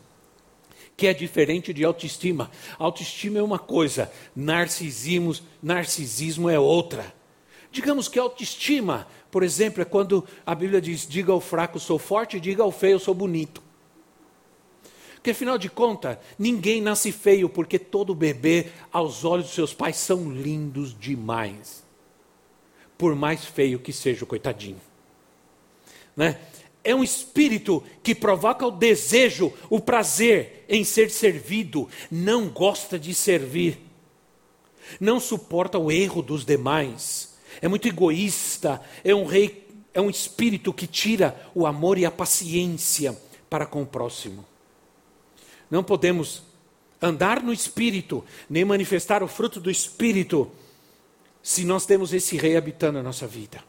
que 0.97 1.05
é 1.05 1.13
diferente 1.13 1.71
de 1.71 1.83
autoestima. 1.83 2.49
Autoestima 2.79 3.37
é 3.37 3.43
uma 3.43 3.59
coisa, 3.59 4.11
narcisismo, 4.35 5.35
narcisismo 5.61 6.49
é 6.49 6.59
outra. 6.59 7.13
Digamos 7.71 8.07
que 8.07 8.17
autoestima 8.17 9.07
por 9.31 9.43
exemplo, 9.43 9.81
é 9.81 9.85
quando 9.85 10.25
a 10.45 10.55
Bíblia 10.55 10.81
diz: 10.81 11.07
diga 11.07 11.31
ao 11.31 11.41
fraco 11.41 11.79
sou 11.79 11.99
forte, 11.99 12.39
diga 12.39 12.63
ao 12.63 12.71
feio 12.71 12.99
sou 12.99 13.13
bonito. 13.13 13.61
Porque 15.15 15.31
afinal 15.31 15.57
de 15.57 15.69
contas, 15.69 16.17
ninguém 16.37 16.81
nasce 16.81 17.11
feio, 17.11 17.49
porque 17.49 17.77
todo 17.77 18.15
bebê, 18.15 18.67
aos 18.91 19.25
olhos 19.25 19.47
dos 19.47 19.55
seus 19.55 19.73
pais, 19.73 19.97
são 19.97 20.31
lindos 20.31 20.97
demais. 20.97 21.83
Por 22.97 23.15
mais 23.15 23.43
feio 23.43 23.79
que 23.79 23.91
seja 23.91 24.23
o 24.23 24.27
coitadinho. 24.27 24.79
Né? 26.15 26.39
É 26.83 26.95
um 26.95 27.03
espírito 27.03 27.83
que 28.01 28.15
provoca 28.15 28.65
o 28.65 28.71
desejo, 28.71 29.53
o 29.69 29.81
prazer 29.81 30.65
em 30.69 30.85
ser 30.85 31.11
servido, 31.11 31.87
não 32.09 32.47
gosta 32.47 32.97
de 32.97 33.13
servir, 33.13 33.77
não 35.01 35.19
suporta 35.19 35.77
o 35.77 35.91
erro 35.91 36.21
dos 36.21 36.45
demais 36.45 37.28
é 37.61 37.67
muito 37.67 37.87
egoísta, 37.87 38.81
é 39.03 39.13
um 39.13 39.25
rei, 39.25 39.67
é 39.93 40.01
um 40.01 40.09
espírito 40.09 40.73
que 40.73 40.87
tira 40.87 41.49
o 41.53 41.65
amor 41.65 41.97
e 41.97 42.05
a 42.05 42.11
paciência 42.11 43.17
para 43.49 43.65
com 43.65 43.81
o 43.81 43.85
próximo. 43.85 44.45
Não 45.69 45.83
podemos 45.83 46.43
andar 47.01 47.41
no 47.41 47.53
espírito, 47.53 48.23
nem 48.49 48.65
manifestar 48.65 49.23
o 49.23 49.27
fruto 49.27 49.59
do 49.59 49.69
espírito, 49.69 50.51
se 51.41 51.63
nós 51.63 51.85
temos 51.85 52.13
esse 52.13 52.37
rei 52.37 52.57
habitando 52.57 52.99
a 52.99 53.03
nossa 53.03 53.25
vida. 53.25 53.63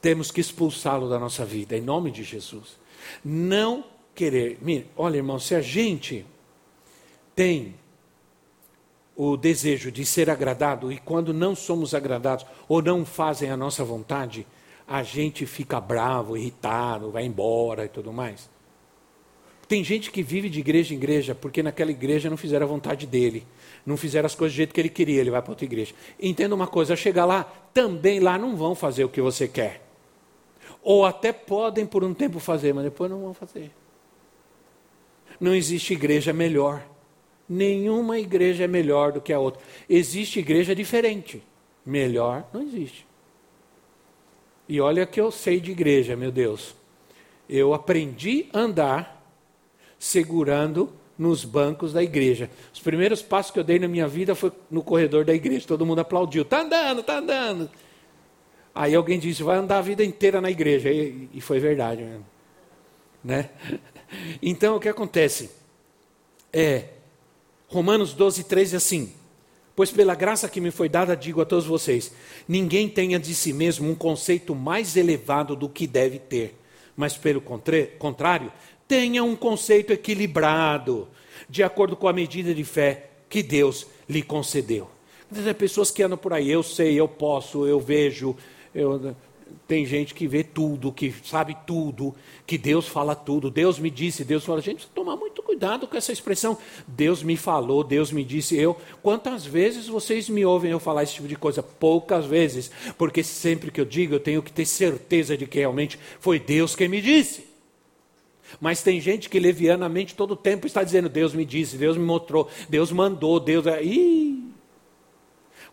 Temos 0.00 0.30
que 0.30 0.40
expulsá-lo 0.40 1.10
da 1.10 1.18
nossa 1.18 1.44
vida, 1.44 1.76
em 1.76 1.82
nome 1.82 2.10
de 2.10 2.22
Jesus. 2.22 2.78
Não 3.22 3.84
querer. 4.14 4.58
Olha, 4.96 5.18
irmão, 5.18 5.38
se 5.38 5.54
a 5.54 5.60
gente 5.60 6.24
tem 7.34 7.74
o 9.16 9.36
desejo 9.36 9.90
de 9.90 10.04
ser 10.04 10.30
agradado 10.30 10.90
e 10.90 10.98
quando 10.98 11.34
não 11.34 11.54
somos 11.54 11.94
agradados 11.94 12.46
ou 12.68 12.80
não 12.80 13.04
fazem 13.04 13.50
a 13.50 13.56
nossa 13.56 13.84
vontade, 13.84 14.46
a 14.86 15.02
gente 15.02 15.46
fica 15.46 15.80
bravo, 15.80 16.36
irritado, 16.36 17.10
vai 17.10 17.24
embora 17.24 17.84
e 17.84 17.88
tudo 17.88 18.12
mais. 18.12 18.48
Tem 19.68 19.84
gente 19.84 20.10
que 20.10 20.20
vive 20.20 20.48
de 20.48 20.58
igreja 20.58 20.92
em 20.92 20.96
igreja 20.96 21.32
porque 21.32 21.62
naquela 21.62 21.92
igreja 21.92 22.28
não 22.28 22.36
fizeram 22.36 22.66
a 22.66 22.68
vontade 22.68 23.06
dele, 23.06 23.46
não 23.86 23.96
fizeram 23.96 24.26
as 24.26 24.34
coisas 24.34 24.52
do 24.54 24.56
jeito 24.56 24.74
que 24.74 24.80
ele 24.80 24.88
queria, 24.88 25.20
ele 25.20 25.30
vai 25.30 25.40
para 25.40 25.52
outra 25.52 25.64
igreja. 25.64 25.94
Entenda 26.20 26.54
uma 26.54 26.66
coisa, 26.66 26.96
chegar 26.96 27.24
lá, 27.24 27.44
também 27.72 28.18
lá 28.18 28.36
não 28.36 28.56
vão 28.56 28.74
fazer 28.74 29.04
o 29.04 29.08
que 29.08 29.20
você 29.20 29.46
quer. 29.46 29.80
Ou 30.82 31.04
até 31.04 31.32
podem 31.32 31.86
por 31.86 32.02
um 32.02 32.12
tempo 32.12 32.40
fazer, 32.40 32.74
mas 32.74 32.82
depois 32.82 33.08
não 33.08 33.20
vão 33.20 33.32
fazer. 33.32 33.70
Não 35.38 35.54
existe 35.54 35.92
igreja 35.92 36.32
melhor. 36.32 36.84
Nenhuma 37.52 38.16
igreja 38.16 38.62
é 38.62 38.68
melhor 38.68 39.10
do 39.10 39.20
que 39.20 39.32
a 39.32 39.40
outra. 39.40 39.60
Existe 39.88 40.38
igreja 40.38 40.72
diferente. 40.72 41.42
Melhor 41.84 42.48
não 42.54 42.62
existe. 42.62 43.04
E 44.68 44.80
olha 44.80 45.04
que 45.04 45.20
eu 45.20 45.32
sei 45.32 45.58
de 45.58 45.72
igreja, 45.72 46.14
meu 46.14 46.30
Deus. 46.30 46.76
Eu 47.48 47.74
aprendi 47.74 48.46
a 48.52 48.60
andar 48.60 49.34
segurando 49.98 50.92
nos 51.18 51.44
bancos 51.44 51.92
da 51.92 52.00
igreja. 52.04 52.48
Os 52.72 52.78
primeiros 52.78 53.20
passos 53.20 53.50
que 53.50 53.58
eu 53.58 53.64
dei 53.64 53.80
na 53.80 53.88
minha 53.88 54.06
vida 54.06 54.36
foi 54.36 54.52
no 54.70 54.80
corredor 54.80 55.24
da 55.24 55.34
igreja. 55.34 55.66
Todo 55.66 55.84
mundo 55.84 55.98
aplaudiu. 55.98 56.44
Tá 56.44 56.60
andando, 56.60 57.02
tá 57.02 57.18
andando. 57.18 57.68
Aí 58.72 58.94
alguém 58.94 59.18
disse, 59.18 59.42
vai 59.42 59.56
andar 59.56 59.78
a 59.78 59.82
vida 59.82 60.04
inteira 60.04 60.40
na 60.40 60.52
igreja. 60.52 60.88
E, 60.88 61.28
e 61.34 61.40
foi 61.40 61.58
verdade 61.58 62.04
mesmo. 62.04 62.26
Né? 63.24 63.50
Então 64.42 64.74
o 64.74 64.80
que 64.80 64.88
acontece? 64.88 65.50
É, 66.52 66.84
Romanos 67.70 68.12
12, 68.12 68.44
13 68.44 68.76
assim: 68.76 69.12
Pois 69.76 69.92
pela 69.92 70.14
graça 70.14 70.48
que 70.48 70.60
me 70.60 70.72
foi 70.72 70.88
dada, 70.88 71.16
digo 71.16 71.40
a 71.40 71.44
todos 71.44 71.66
vocês: 71.66 72.12
ninguém 72.46 72.88
tenha 72.88 73.18
de 73.18 73.34
si 73.34 73.52
mesmo 73.52 73.88
um 73.88 73.94
conceito 73.94 74.54
mais 74.54 74.96
elevado 74.96 75.54
do 75.54 75.68
que 75.68 75.86
deve 75.86 76.18
ter, 76.18 76.58
mas 76.96 77.16
pelo 77.16 77.40
contrário, 77.40 78.52
tenha 78.88 79.22
um 79.22 79.36
conceito 79.36 79.92
equilibrado, 79.92 81.08
de 81.48 81.62
acordo 81.62 81.96
com 81.96 82.08
a 82.08 82.12
medida 82.12 82.52
de 82.52 82.64
fé 82.64 83.10
que 83.28 83.42
Deus 83.42 83.86
lhe 84.08 84.20
concedeu. 84.20 84.90
Tem 85.32 85.54
pessoas 85.54 85.92
que 85.92 86.02
andam 86.02 86.18
por 86.18 86.32
aí, 86.32 86.50
eu 86.50 86.64
sei, 86.64 86.98
eu 86.98 87.06
posso, 87.06 87.64
eu 87.64 87.78
vejo, 87.78 88.36
eu, 88.74 89.14
tem 89.66 89.86
gente 89.86 90.14
que 90.14 90.26
vê 90.26 90.42
tudo, 90.42 90.92
que 90.92 91.14
sabe 91.24 91.56
tudo, 91.66 92.14
que 92.46 92.58
Deus 92.58 92.86
fala 92.88 93.14
tudo. 93.14 93.50
Deus 93.50 93.78
me 93.78 93.90
disse, 93.90 94.24
Deus 94.24 94.44
fala. 94.44 94.60
Gente, 94.60 94.86
tomar 94.88 95.16
muito 95.16 95.42
cuidado 95.42 95.86
com 95.86 95.96
essa 95.96 96.12
expressão. 96.12 96.56
Deus 96.86 97.22
me 97.22 97.36
falou, 97.36 97.84
Deus 97.84 98.10
me 98.12 98.24
disse. 98.24 98.56
Eu, 98.56 98.76
quantas 99.02 99.44
vezes 99.44 99.86
vocês 99.88 100.28
me 100.28 100.44
ouvem 100.44 100.70
eu 100.70 100.80
falar 100.80 101.02
esse 101.02 101.14
tipo 101.14 101.28
de 101.28 101.36
coisa? 101.36 101.62
Poucas 101.62 102.26
vezes, 102.26 102.70
porque 102.96 103.22
sempre 103.22 103.70
que 103.70 103.80
eu 103.80 103.84
digo, 103.84 104.14
eu 104.14 104.20
tenho 104.20 104.42
que 104.42 104.52
ter 104.52 104.66
certeza 104.66 105.36
de 105.36 105.46
que 105.46 105.58
realmente 105.58 105.98
foi 106.18 106.38
Deus 106.38 106.74
quem 106.74 106.88
me 106.88 107.00
disse. 107.00 107.50
Mas 108.60 108.82
tem 108.82 109.00
gente 109.00 109.28
que 109.28 109.38
levianamente 109.38 110.14
todo 110.14 110.32
o 110.32 110.36
tempo 110.36 110.66
está 110.66 110.82
dizendo: 110.82 111.08
Deus 111.08 111.34
me 111.34 111.44
disse, 111.44 111.76
Deus 111.76 111.96
me 111.96 112.04
mostrou, 112.04 112.48
Deus 112.68 112.90
mandou, 112.90 113.38
Deus. 113.38 113.66
É, 113.66 113.82
ih, 113.82 114.29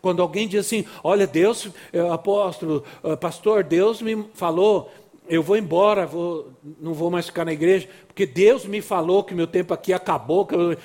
quando 0.00 0.22
alguém 0.22 0.46
diz 0.48 0.66
assim: 0.66 0.84
Olha, 1.02 1.26
Deus, 1.26 1.68
eh, 1.92 2.08
apóstolo, 2.10 2.84
eh, 3.02 3.16
pastor, 3.16 3.64
Deus 3.64 4.00
me 4.00 4.24
falou, 4.34 4.90
eu 5.28 5.42
vou 5.42 5.56
embora, 5.56 6.06
vou, 6.06 6.50
não 6.80 6.94
vou 6.94 7.10
mais 7.10 7.26
ficar 7.26 7.44
na 7.44 7.52
igreja, 7.52 7.88
porque 8.06 8.26
Deus 8.26 8.64
me 8.64 8.80
falou 8.80 9.22
que 9.22 9.34
meu 9.34 9.46
tempo 9.46 9.74
aqui 9.74 9.92
acabou. 9.92 10.48
Eu... 10.50 10.76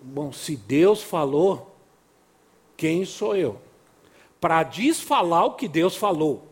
Bom, 0.00 0.32
se 0.32 0.56
Deus 0.56 1.02
falou, 1.02 1.74
quem 2.76 3.04
sou 3.04 3.36
eu? 3.36 3.60
Para 4.40 4.62
desfalar 4.62 5.46
o 5.46 5.54
que 5.54 5.68
Deus 5.68 5.96
falou. 5.96 6.46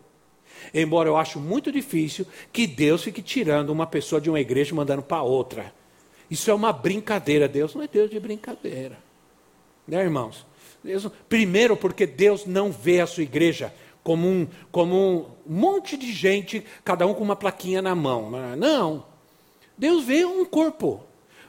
Embora 0.73 1.09
eu 1.09 1.16
acho 1.16 1.39
muito 1.39 1.71
difícil 1.71 2.27
que 2.53 2.66
Deus 2.66 3.03
fique 3.03 3.23
tirando 3.23 3.71
uma 3.71 3.87
pessoa 3.87 4.21
de 4.21 4.29
uma 4.29 4.41
igreja 4.41 4.73
e 4.73 4.75
mandando 4.75 5.03
para 5.03 5.23
outra. 5.23 5.73
Isso 6.31 6.51
é 6.51 6.55
uma 6.55 6.73
brincadeira. 6.73 7.47
Deus 7.47 7.75
não 7.75 7.83
é 7.83 7.89
Deus 7.89 8.11
de 8.11 8.18
brincadeira. 8.18 8.99
Né, 9.87 10.03
irmãos? 10.03 10.45
Primeiro, 11.28 11.76
porque 11.76 12.07
Deus 12.07 12.47
não 12.47 12.70
vê 12.70 13.01
a 13.01 13.07
sua 13.07 13.22
igreja 13.22 13.72
como 14.03 14.28
um, 14.28 14.47
como 14.70 14.97
um 15.47 15.55
monte 15.55 15.97
de 15.97 16.12
gente, 16.12 16.64
cada 16.84 17.07
um 17.07 17.12
com 17.12 17.24
uma 17.24 17.34
plaquinha 17.34 17.82
na 17.82 17.95
mão. 17.95 18.30
Não. 18.57 19.05
Deus 19.76 20.05
vê 20.05 20.24
um 20.24 20.45
corpo. 20.45 21.03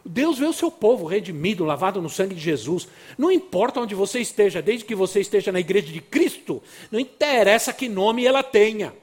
Deus 0.03 0.39
vê 0.39 0.45
o 0.45 0.53
seu 0.53 0.71
povo 0.71 1.05
redimido, 1.05 1.65
lavado 1.65 2.01
no 2.01 2.09
sangue 2.09 2.33
de 2.33 2.41
Jesus. 2.41 2.87
Não 3.17 3.31
importa 3.31 3.79
onde 3.79 3.93
você 3.93 4.19
esteja, 4.19 4.61
desde 4.61 4.85
que 4.85 4.95
você 4.95 5.19
esteja 5.19 5.51
na 5.51 5.59
igreja 5.59 5.91
de 5.91 6.01
Cristo, 6.01 6.63
não 6.89 6.99
interessa 6.99 7.73
que 7.73 7.89
nome 7.89 8.25
ela 8.25 8.41
tenha. 8.41 8.93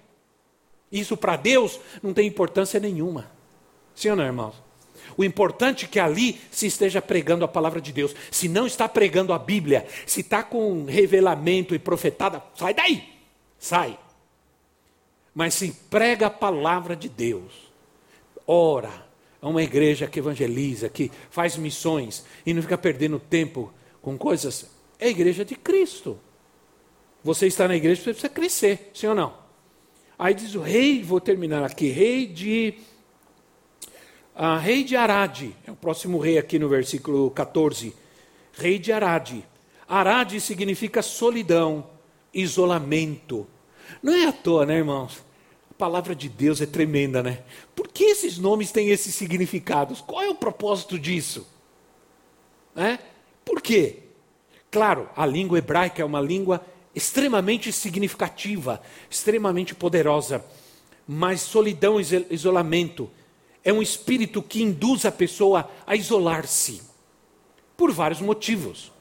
Isso 0.90 1.16
para 1.16 1.36
Deus 1.36 1.78
não 2.02 2.12
tem 2.12 2.26
importância 2.26 2.80
nenhuma. 2.80 3.30
Sim 3.94 4.10
ou 4.10 4.16
não, 4.16 4.24
irmãos? 4.24 4.54
O 5.16 5.24
importante 5.24 5.84
é 5.84 5.88
que 5.88 6.00
ali 6.00 6.40
se 6.50 6.66
esteja 6.66 7.00
pregando 7.00 7.44
a 7.44 7.48
palavra 7.48 7.80
de 7.80 7.92
Deus. 7.92 8.14
Se 8.30 8.48
não 8.48 8.66
está 8.66 8.88
pregando 8.88 9.32
a 9.32 9.38
Bíblia, 9.38 9.86
se 10.06 10.20
está 10.20 10.42
com 10.42 10.84
revelamento 10.84 11.74
e 11.74 11.78
profetada, 11.78 12.42
sai 12.54 12.74
daí. 12.74 13.04
Sai. 13.58 13.98
Mas 15.34 15.54
se 15.54 15.72
prega 15.90 16.26
a 16.26 16.30
palavra 16.30 16.94
de 16.94 17.08
Deus, 17.08 17.52
ora, 18.46 19.04
a 19.42 19.48
uma 19.48 19.62
igreja 19.62 20.06
que 20.06 20.20
evangeliza, 20.20 20.88
que 20.88 21.10
faz 21.30 21.56
missões 21.56 22.24
e 22.46 22.54
não 22.54 22.62
fica 22.62 22.78
perdendo 22.78 23.18
tempo 23.18 23.72
com 24.00 24.16
coisas, 24.16 24.70
é 24.98 25.06
a 25.06 25.10
igreja 25.10 25.44
de 25.44 25.56
Cristo. 25.56 26.18
Você 27.22 27.46
está 27.46 27.66
na 27.66 27.76
igreja, 27.76 28.00
você 28.00 28.10
precisa 28.10 28.28
crescer, 28.28 28.90
sim 28.94 29.06
ou 29.06 29.14
não? 29.14 29.34
Aí 30.18 30.34
diz 30.34 30.54
o 30.54 30.60
rei, 30.60 31.02
vou 31.02 31.20
terminar 31.20 31.64
aqui, 31.64 31.88
rei 31.88 32.26
de. 32.26 32.74
Rei 34.60 34.82
de 34.82 34.96
Arade, 34.96 35.54
é 35.64 35.70
o 35.70 35.76
próximo 35.76 36.18
rei 36.18 36.38
aqui 36.38 36.58
no 36.58 36.68
versículo 36.68 37.30
14. 37.30 37.94
Rei 38.52 38.80
de 38.80 38.90
Arade. 38.90 39.44
Arade 39.88 40.40
significa 40.40 41.02
solidão, 41.02 41.86
isolamento. 42.32 43.46
Não 44.02 44.12
é 44.12 44.26
à 44.26 44.32
toa, 44.32 44.66
né, 44.66 44.78
irmãos? 44.78 45.22
A 45.70 45.74
palavra 45.74 46.16
de 46.16 46.28
Deus 46.28 46.60
é 46.60 46.66
tremenda, 46.66 47.22
né? 47.22 47.44
Por 47.76 47.86
que 47.86 48.04
esses 48.04 48.36
nomes 48.36 48.72
têm 48.72 48.88
esses 48.90 49.14
significados? 49.14 50.00
Qual 50.00 50.22
é 50.22 50.28
o 50.28 50.34
propósito 50.34 50.98
disso? 50.98 51.46
É? 52.74 52.98
Por 53.44 53.60
quê? 53.62 54.00
Claro, 54.68 55.08
a 55.14 55.24
língua 55.24 55.58
hebraica 55.58 56.02
é 56.02 56.04
uma 56.04 56.20
língua 56.20 56.64
extremamente 56.92 57.72
significativa, 57.72 58.82
extremamente 59.08 59.76
poderosa, 59.76 60.44
mas 61.06 61.40
solidão 61.40 62.00
e 62.00 62.04
isolamento 62.30 63.08
é 63.64 63.72
um 63.72 63.80
espírito 63.80 64.42
que 64.42 64.62
induz 64.62 65.06
a 65.06 65.10
pessoa 65.10 65.70
a 65.86 65.96
isolar-se 65.96 66.82
por 67.76 67.90
vários 67.90 68.20
motivos. 68.20 68.92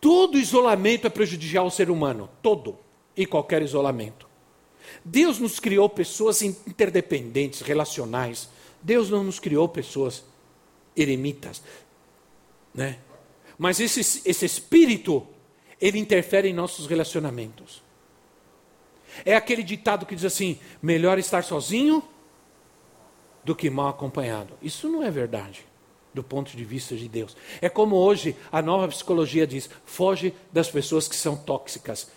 Todo 0.00 0.38
isolamento 0.38 1.06
é 1.06 1.10
prejudicial 1.10 1.64
ao 1.64 1.70
ser 1.70 1.88
humano, 1.88 2.28
todo 2.42 2.76
e 3.16 3.24
qualquer 3.24 3.62
isolamento. 3.62 4.26
Deus 5.04 5.38
nos 5.38 5.60
criou 5.60 5.88
pessoas 5.88 6.42
interdependentes, 6.42 7.60
relacionais. 7.60 8.48
Deus 8.82 9.08
não 9.08 9.22
nos 9.22 9.38
criou 9.38 9.68
pessoas 9.68 10.24
eremitas. 10.96 11.62
Né? 12.74 12.98
Mas 13.56 13.78
esse, 13.78 14.00
esse 14.28 14.44
espírito, 14.44 15.24
ele 15.80 16.00
interfere 16.00 16.48
em 16.48 16.52
nossos 16.52 16.86
relacionamentos. 16.86 17.80
É 19.24 19.36
aquele 19.36 19.62
ditado 19.62 20.04
que 20.04 20.16
diz 20.16 20.24
assim: 20.24 20.58
melhor 20.82 21.18
estar 21.18 21.44
sozinho 21.44 22.02
do 23.44 23.54
que 23.54 23.70
mal 23.70 23.88
acompanhado. 23.88 24.54
Isso 24.62 24.88
não 24.88 25.02
é 25.02 25.10
verdade, 25.10 25.64
do 26.14 26.22
ponto 26.22 26.56
de 26.56 26.64
vista 26.64 26.96
de 26.96 27.08
Deus. 27.08 27.36
É 27.60 27.68
como 27.68 27.96
hoje 27.96 28.36
a 28.50 28.62
nova 28.62 28.88
psicologia 28.88 29.46
diz: 29.46 29.68
foge 29.84 30.34
das 30.52 30.70
pessoas 30.70 31.08
que 31.08 31.16
são 31.16 31.36
tóxicas. 31.36 32.10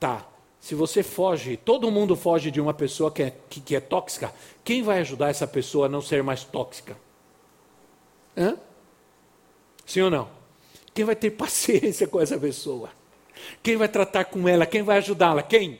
Tá, 0.00 0.26
se 0.64 0.74
você 0.74 1.02
foge, 1.02 1.58
todo 1.58 1.90
mundo 1.90 2.16
foge 2.16 2.50
de 2.50 2.58
uma 2.58 2.72
pessoa 2.72 3.10
que 3.10 3.22
é, 3.22 3.32
que, 3.50 3.60
que 3.60 3.76
é 3.76 3.80
tóxica, 3.80 4.32
quem 4.64 4.82
vai 4.82 5.00
ajudar 5.00 5.28
essa 5.28 5.46
pessoa 5.46 5.84
a 5.84 5.88
não 5.90 6.00
ser 6.00 6.22
mais 6.22 6.42
tóxica? 6.42 6.96
Hã? 8.34 8.56
Sim 9.84 10.00
ou 10.00 10.10
não? 10.10 10.30
Quem 10.94 11.04
vai 11.04 11.14
ter 11.14 11.32
paciência 11.36 12.08
com 12.08 12.18
essa 12.18 12.38
pessoa? 12.38 12.88
Quem 13.62 13.76
vai 13.76 13.88
tratar 13.88 14.24
com 14.24 14.48
ela? 14.48 14.64
Quem 14.64 14.82
vai 14.82 14.96
ajudá-la? 14.96 15.42
Quem? 15.42 15.78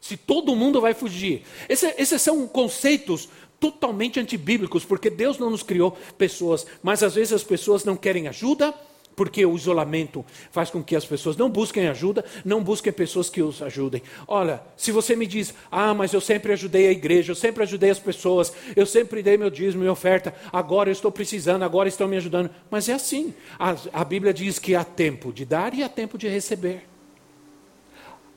Se 0.00 0.18
todo 0.18 0.54
mundo 0.54 0.82
vai 0.82 0.92
fugir. 0.92 1.42
Esse, 1.66 1.94
esses 1.96 2.20
são 2.20 2.46
conceitos 2.46 3.28
totalmente 3.60 4.18
antibíblicos, 4.18 4.84
porque 4.84 5.10
Deus 5.10 5.38
não 5.38 5.50
nos 5.50 5.62
criou 5.62 5.96
pessoas, 6.16 6.66
mas 6.82 7.02
às 7.02 7.14
vezes 7.14 7.34
as 7.34 7.44
pessoas 7.44 7.84
não 7.84 7.94
querem 7.94 8.26
ajuda, 8.26 8.74
porque 9.14 9.44
o 9.44 9.54
isolamento 9.54 10.24
faz 10.50 10.70
com 10.70 10.82
que 10.82 10.96
as 10.96 11.04
pessoas 11.04 11.36
não 11.36 11.50
busquem 11.50 11.88
ajuda, 11.88 12.24
não 12.42 12.64
busquem 12.64 12.90
pessoas 12.90 13.28
que 13.28 13.42
os 13.42 13.60
ajudem. 13.60 14.02
Olha, 14.26 14.62
se 14.78 14.90
você 14.90 15.14
me 15.14 15.26
diz, 15.26 15.52
ah, 15.70 15.92
mas 15.92 16.14
eu 16.14 16.22
sempre 16.22 16.54
ajudei 16.54 16.88
a 16.88 16.92
igreja, 16.92 17.32
eu 17.32 17.36
sempre 17.36 17.62
ajudei 17.62 17.90
as 17.90 17.98
pessoas, 17.98 18.50
eu 18.74 18.86
sempre 18.86 19.22
dei 19.22 19.36
meu 19.36 19.50
dízimo 19.50 19.84
e 19.84 19.88
oferta, 19.88 20.34
agora 20.50 20.88
eu 20.88 20.92
estou 20.92 21.12
precisando, 21.12 21.64
agora 21.64 21.86
estão 21.86 22.08
me 22.08 22.16
ajudando. 22.16 22.48
Mas 22.70 22.88
é 22.88 22.94
assim. 22.94 23.34
A, 23.58 23.76
a 23.92 24.04
Bíblia 24.04 24.32
diz 24.32 24.58
que 24.58 24.74
há 24.74 24.84
tempo 24.84 25.34
de 25.34 25.44
dar 25.44 25.74
e 25.74 25.82
há 25.82 25.88
tempo 25.90 26.16
de 26.16 26.26
receber. 26.26 26.88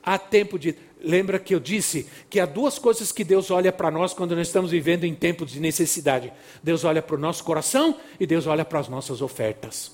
Há 0.03 0.17
tempo 0.17 0.59
de. 0.59 0.76
Lembra 1.04 1.38
que 1.38 1.54
eu 1.54 1.60
disse 1.60 2.08
que 2.30 2.39
há 2.39 2.45
duas 2.45 2.80
coisas 2.80 3.12
que 3.12 3.26
Deus 3.26 3.51
olha 3.51 3.74
para 3.74 3.91
nós 3.91 4.14
quando 4.14 4.36
nós 4.38 4.47
estamos 4.47 4.72
vivendo 4.72 5.04
em 5.04 5.14
tempos 5.14 5.51
de 5.51 5.60
necessidade: 5.60 6.32
Deus 6.64 6.86
olha 6.86 7.01
para 7.01 7.18
o 7.18 7.20
nosso 7.20 7.43
coração 7.43 7.99
e 8.18 8.26
Deus 8.26 8.47
olha 8.47 8.64
para 8.64 8.80
as 8.80 8.88
nossas 8.88 9.22
ofertas. 9.22 9.91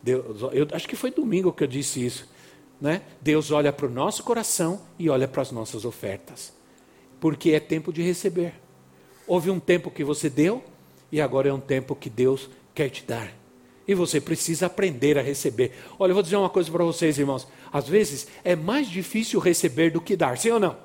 Deus, 0.00 0.42
eu 0.52 0.68
acho 0.72 0.88
que 0.88 0.94
foi 0.94 1.10
domingo 1.10 1.52
que 1.52 1.64
eu 1.64 1.68
disse 1.68 2.04
isso. 2.04 2.30
Né? 2.80 3.02
Deus 3.20 3.50
olha 3.50 3.72
para 3.72 3.86
o 3.86 3.90
nosso 3.90 4.22
coração 4.22 4.80
e 4.98 5.08
olha 5.08 5.26
para 5.26 5.42
as 5.42 5.50
nossas 5.50 5.84
ofertas. 5.84 6.52
Porque 7.20 7.50
é 7.50 7.60
tempo 7.60 7.92
de 7.92 8.02
receber. 8.02 8.54
Houve 9.26 9.50
um 9.50 9.58
tempo 9.58 9.90
que 9.90 10.04
você 10.04 10.30
deu 10.30 10.62
e 11.10 11.20
agora 11.20 11.48
é 11.48 11.52
um 11.52 11.60
tempo 11.60 11.96
que 11.96 12.10
Deus 12.10 12.48
quer 12.74 12.90
te 12.90 13.04
dar. 13.04 13.41
E 13.86 13.94
você 13.94 14.20
precisa 14.20 14.66
aprender 14.66 15.18
a 15.18 15.22
receber. 15.22 15.72
Olha, 15.98 16.10
eu 16.10 16.14
vou 16.14 16.22
dizer 16.22 16.36
uma 16.36 16.50
coisa 16.50 16.70
para 16.70 16.84
vocês, 16.84 17.18
irmãos. 17.18 17.48
Às 17.72 17.88
vezes 17.88 18.28
é 18.44 18.54
mais 18.54 18.88
difícil 18.88 19.40
receber 19.40 19.90
do 19.90 20.00
que 20.00 20.16
dar, 20.16 20.38
sim 20.38 20.50
ou 20.50 20.60
não? 20.60 20.76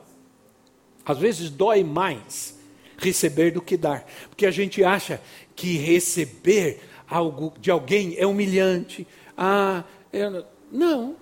Às 1.05 1.19
vezes 1.19 1.49
dói 1.49 1.83
mais 1.83 2.57
receber 2.97 3.51
do 3.51 3.61
que 3.61 3.77
dar. 3.77 4.05
Porque 4.29 4.45
a 4.45 4.51
gente 4.51 4.83
acha 4.83 5.21
que 5.55 5.77
receber 5.77 6.81
algo 7.07 7.53
de 7.59 7.71
alguém 7.71 8.15
é 8.17 8.25
humilhante. 8.25 9.07
Ah, 9.37 9.83
é, 10.11 10.43
não. 10.71 11.15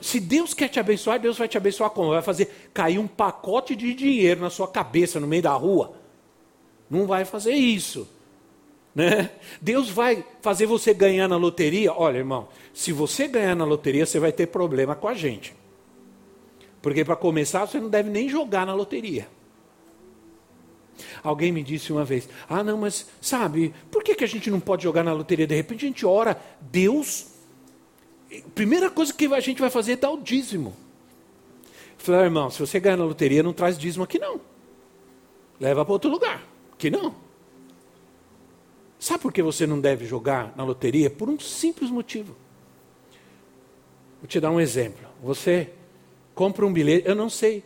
Se 0.00 0.20
Deus 0.20 0.54
quer 0.54 0.68
te 0.68 0.78
abençoar, 0.78 1.18
Deus 1.18 1.36
vai 1.36 1.48
te 1.48 1.56
abençoar 1.56 1.90
como? 1.90 2.10
Vai 2.10 2.22
fazer 2.22 2.70
cair 2.72 2.98
um 2.98 3.08
pacote 3.08 3.74
de 3.74 3.92
dinheiro 3.94 4.40
na 4.40 4.50
sua 4.50 4.68
cabeça 4.68 5.18
no 5.18 5.26
meio 5.26 5.42
da 5.42 5.52
rua? 5.52 5.96
Não 6.88 7.06
vai 7.06 7.24
fazer 7.24 7.52
isso. 7.52 8.08
Né? 8.96 9.28
Deus 9.60 9.90
vai 9.90 10.24
fazer 10.40 10.64
você 10.64 10.94
ganhar 10.94 11.28
na 11.28 11.36
loteria. 11.36 11.92
Olha, 11.92 12.16
irmão, 12.16 12.48
se 12.72 12.92
você 12.92 13.28
ganhar 13.28 13.54
na 13.54 13.66
loteria, 13.66 14.06
você 14.06 14.18
vai 14.18 14.32
ter 14.32 14.46
problema 14.46 14.94
com 14.96 15.06
a 15.06 15.12
gente. 15.12 15.54
Porque 16.80 17.04
para 17.04 17.14
começar, 17.14 17.66
você 17.66 17.78
não 17.78 17.90
deve 17.90 18.08
nem 18.08 18.26
jogar 18.26 18.64
na 18.64 18.72
loteria. 18.72 19.28
Alguém 21.22 21.52
me 21.52 21.62
disse 21.62 21.92
uma 21.92 22.06
vez: 22.06 22.26
Ah, 22.48 22.64
não, 22.64 22.78
mas 22.78 23.06
sabe, 23.20 23.74
por 23.90 24.02
que, 24.02 24.14
que 24.14 24.24
a 24.24 24.26
gente 24.26 24.50
não 24.50 24.60
pode 24.60 24.84
jogar 24.84 25.02
na 25.02 25.12
loteria? 25.12 25.46
De 25.46 25.54
repente 25.54 25.84
a 25.84 25.88
gente 25.88 26.06
ora, 26.06 26.40
Deus. 26.58 27.26
Primeira 28.54 28.88
coisa 28.88 29.12
que 29.12 29.26
a 29.26 29.40
gente 29.40 29.60
vai 29.60 29.68
fazer 29.68 29.92
é 29.92 29.96
dar 29.96 30.10
o 30.10 30.22
dízimo. 30.22 30.74
Eu 31.98 32.04
falei, 32.04 32.20
ah, 32.22 32.24
irmão, 32.24 32.50
se 32.50 32.58
você 32.58 32.80
ganhar 32.80 32.96
na 32.96 33.04
loteria, 33.04 33.42
não 33.42 33.52
traz 33.52 33.76
dízimo 33.76 34.04
aqui 34.04 34.18
não. 34.18 34.40
Leva 35.60 35.84
para 35.84 35.92
outro 35.92 36.10
lugar. 36.10 36.42
Aqui 36.72 36.88
não. 36.88 37.25
Sabe 38.98 39.22
por 39.22 39.32
que 39.32 39.42
você 39.42 39.66
não 39.66 39.80
deve 39.80 40.06
jogar 40.06 40.54
na 40.56 40.64
loteria? 40.64 41.10
Por 41.10 41.28
um 41.28 41.38
simples 41.38 41.90
motivo. 41.90 42.34
Vou 44.20 44.28
te 44.28 44.40
dar 44.40 44.50
um 44.50 44.60
exemplo. 44.60 45.06
Você 45.22 45.70
compra 46.34 46.64
um 46.64 46.72
bilhete, 46.72 47.06
eu 47.06 47.14
não 47.14 47.28
sei 47.28 47.62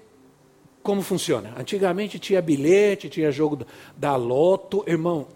como 0.83 1.03
funciona? 1.03 1.55
Antigamente 1.57 2.18
tinha 2.18 2.41
bilhete, 2.41 3.09
tinha 3.09 3.31
jogo 3.31 3.66
da 3.97 4.16
loto. 4.16 4.83
Irmão, 4.87 5.28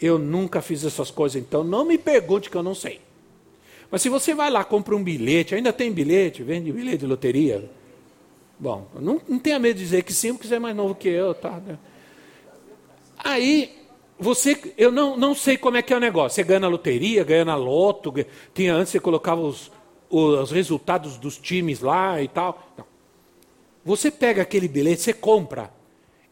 eu 0.00 0.18
nunca 0.18 0.60
fiz 0.60 0.84
essas 0.84 1.10
coisas, 1.10 1.40
então 1.40 1.64
não 1.64 1.84
me 1.84 1.96
pergunte 1.96 2.50
que 2.50 2.56
eu 2.56 2.62
não 2.62 2.74
sei. 2.74 3.00
Mas 3.90 4.02
se 4.02 4.08
você 4.08 4.34
vai 4.34 4.50
lá, 4.50 4.64
compra 4.64 4.96
um 4.96 5.02
bilhete, 5.02 5.54
ainda 5.54 5.72
tem 5.72 5.92
bilhete, 5.92 6.42
vende 6.42 6.72
bilhete 6.72 6.98
de 6.98 7.06
loteria. 7.06 7.70
Bom, 8.58 8.86
não, 8.94 9.20
não 9.28 9.38
tenha 9.38 9.58
medo 9.58 9.76
de 9.76 9.84
dizer 9.84 10.02
que 10.02 10.12
sim, 10.14 10.32
porque 10.32 10.48
você 10.48 10.54
é 10.54 10.58
mais 10.58 10.74
novo 10.74 10.94
que 10.94 11.08
eu, 11.08 11.34
tá? 11.34 11.60
Né? 11.60 11.78
Aí, 13.18 13.81
você, 14.22 14.74
eu 14.78 14.92
não, 14.92 15.16
não 15.16 15.34
sei 15.34 15.56
como 15.56 15.76
é 15.76 15.82
que 15.82 15.92
é 15.92 15.96
o 15.96 16.00
negócio. 16.00 16.36
Você 16.36 16.42
ganha 16.42 16.60
na 16.60 16.68
loteria, 16.68 17.24
ganha 17.24 17.44
na 17.44 17.56
loto, 17.56 18.12
tinha 18.54 18.74
antes 18.74 18.92
você 18.92 19.00
colocava 19.00 19.40
os, 19.40 19.70
os 20.08 20.50
resultados 20.50 21.18
dos 21.18 21.36
times 21.36 21.80
lá 21.80 22.22
e 22.22 22.28
tal. 22.28 22.72
Não. 22.78 22.84
Você 23.84 24.10
pega 24.10 24.42
aquele 24.42 24.68
bilhete, 24.68 25.02
você 25.02 25.12
compra 25.12 25.72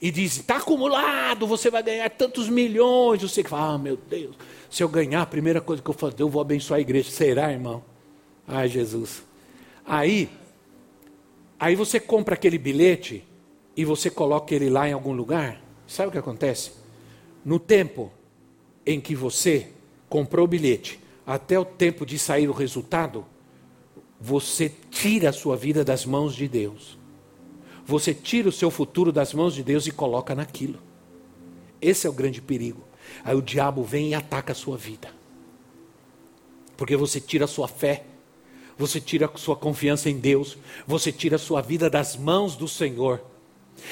e 0.01 0.11
diz: 0.11 0.36
está 0.36 0.57
acumulado, 0.57 1.47
você 1.47 1.70
vai 1.70 1.82
ganhar 1.82 2.09
tantos 2.11 2.49
milhões. 2.49 3.22
Você 3.22 3.43
fala: 3.43 3.74
ah, 3.74 3.78
meu 3.78 3.97
Deus, 3.97 4.36
se 4.70 4.82
eu 4.82 4.88
ganhar, 4.88 5.22
a 5.22 5.26
primeira 5.26 5.61
coisa 5.61 5.82
que 5.82 5.91
eu 5.91 5.95
fazer, 5.95 6.22
eu 6.22 6.28
vou 6.28 6.41
abençoar 6.41 6.78
a 6.78 6.80
igreja. 6.80 7.11
Será, 7.11 7.51
irmão? 7.51 7.82
Ai, 8.47 8.68
Jesus. 8.68 9.22
Aí, 9.84 10.30
aí 11.59 11.74
você 11.74 11.99
compra 11.99 12.34
aquele 12.34 12.59
bilhete 12.59 13.24
e 13.76 13.84
você 13.84 14.11
coloca 14.11 14.55
ele 14.55 14.70
lá 14.70 14.88
em 14.88 14.93
algum 14.93 15.12
lugar. 15.12 15.61
sabe 15.86 16.09
o 16.09 16.12
que 16.12 16.18
acontece? 16.18 16.80
No 17.45 17.59
tempo 17.59 18.12
em 18.84 19.01
que 19.01 19.14
você 19.14 19.68
comprou 20.09 20.45
o 20.45 20.49
bilhete, 20.49 21.01
até 21.26 21.59
o 21.59 21.64
tempo 21.64 22.05
de 22.05 22.18
sair 22.18 22.49
o 22.49 22.53
resultado, 22.53 23.24
você 24.20 24.70
tira 24.91 25.30
a 25.30 25.32
sua 25.32 25.57
vida 25.57 25.84
das 25.84 26.05
mãos 26.05 26.34
de 26.34 26.47
Deus. 26.49 26.99
Você 27.86 28.12
tira 28.12 28.49
o 28.49 28.53
seu 28.53 28.70
futuro 28.70 29.11
das 29.11 29.32
mãos 29.32 29.55
de 29.55 29.62
Deus 29.62 29.86
e 29.86 29.91
coloca 29.91 30.34
naquilo. 30.34 30.78
Esse 31.80 32.07
é 32.07 32.11
o 32.11 32.12
grande 32.12 32.43
perigo. 32.43 32.82
Aí 33.24 33.34
o 33.34 33.43
diabo 33.43 33.82
vem 33.82 34.11
e 34.11 34.14
ataca 34.14 34.53
a 34.53 34.57
sua 34.57 34.76
vida. 34.76 35.09
Porque 36.76 36.97
você 36.97 37.20
tira 37.20 37.47
a 37.47 37.49
sua 37.49 37.68
fé, 37.68 38.05
você 38.76 39.01
tira 39.01 39.30
a 39.32 39.38
sua 39.38 39.57
confiança 39.57 40.09
em 40.09 40.18
Deus, 40.18 40.57
você 40.86 41.11
tira 41.11 41.36
a 41.36 41.38
sua 41.38 41.61
vida 41.61 41.88
das 41.88 42.16
mãos 42.16 42.57
do 42.57 42.68
Senhor. 42.68 43.22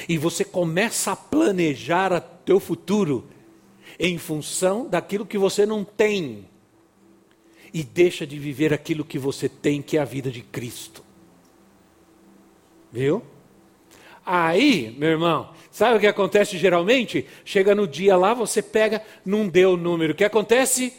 E 0.09 0.19
você 0.19 0.45
começa 0.45 1.13
a 1.13 1.17
planejar 1.17 2.13
o 2.13 2.21
teu 2.21 2.61
futuro 2.61 3.29
em 3.99 4.17
função 4.17 4.87
daquilo 4.87 5.27
que 5.27 5.37
você 5.37 5.67
não 5.67 5.85
tem. 5.85 6.47
E 7.73 7.83
deixa 7.83 8.27
de 8.27 8.39
viver 8.39 8.73
aquilo 8.73 9.05
que 9.05 9.19
você 9.19 9.49
tem, 9.49 9.83
que 9.83 9.97
é 9.97 10.01
a 10.01 10.05
vida 10.05 10.31
de 10.31 10.43
Cristo. 10.43 11.03
Viu? 12.91 13.23
Aí, 14.25 14.95
meu 14.99 15.11
irmão, 15.11 15.51
sabe 15.71 15.97
o 15.97 16.01
que 16.01 16.07
acontece 16.07 16.59
geralmente? 16.59 17.27
Chega 17.45 17.75
no 17.75 17.87
dia 17.89 18.17
lá, 18.17 18.35
você 18.35 18.63
pega, 18.63 19.03
não 19.25 19.49
deu 19.49 19.73
o 19.73 19.77
número. 19.77 20.13
O 20.13 20.17
que 20.17 20.25
acontece? 20.25 20.93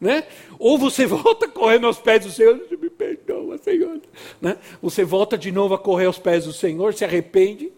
Né? 0.00 0.24
Ou 0.58 0.78
você 0.78 1.04
volta 1.06 1.46
correndo 1.46 1.86
aos 1.86 1.98
pés 1.98 2.24
do 2.24 2.30
Senhor, 2.30 2.60
me 2.70 2.90
perdoa, 2.90 3.58
Senhor. 3.58 4.00
Né? 4.40 4.56
Você 4.80 5.04
volta 5.04 5.36
de 5.36 5.52
novo 5.52 5.74
a 5.74 5.78
correr 5.78 6.06
aos 6.06 6.18
pés 6.18 6.44
do 6.44 6.52
Senhor, 6.52 6.94
se 6.94 7.04
arrepende, 7.04 7.72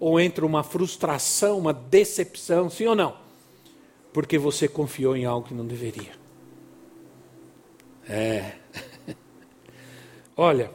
ou 0.00 0.20
entra 0.20 0.46
uma 0.46 0.62
frustração, 0.62 1.58
uma 1.58 1.72
decepção, 1.72 2.70
sim 2.70 2.86
ou 2.86 2.94
não? 2.94 3.16
Porque 4.12 4.38
você 4.38 4.68
confiou 4.68 5.16
em 5.16 5.24
algo 5.24 5.48
que 5.48 5.54
não 5.54 5.66
deveria. 5.66 6.12
É. 8.08 8.52
Olha, 10.36 10.70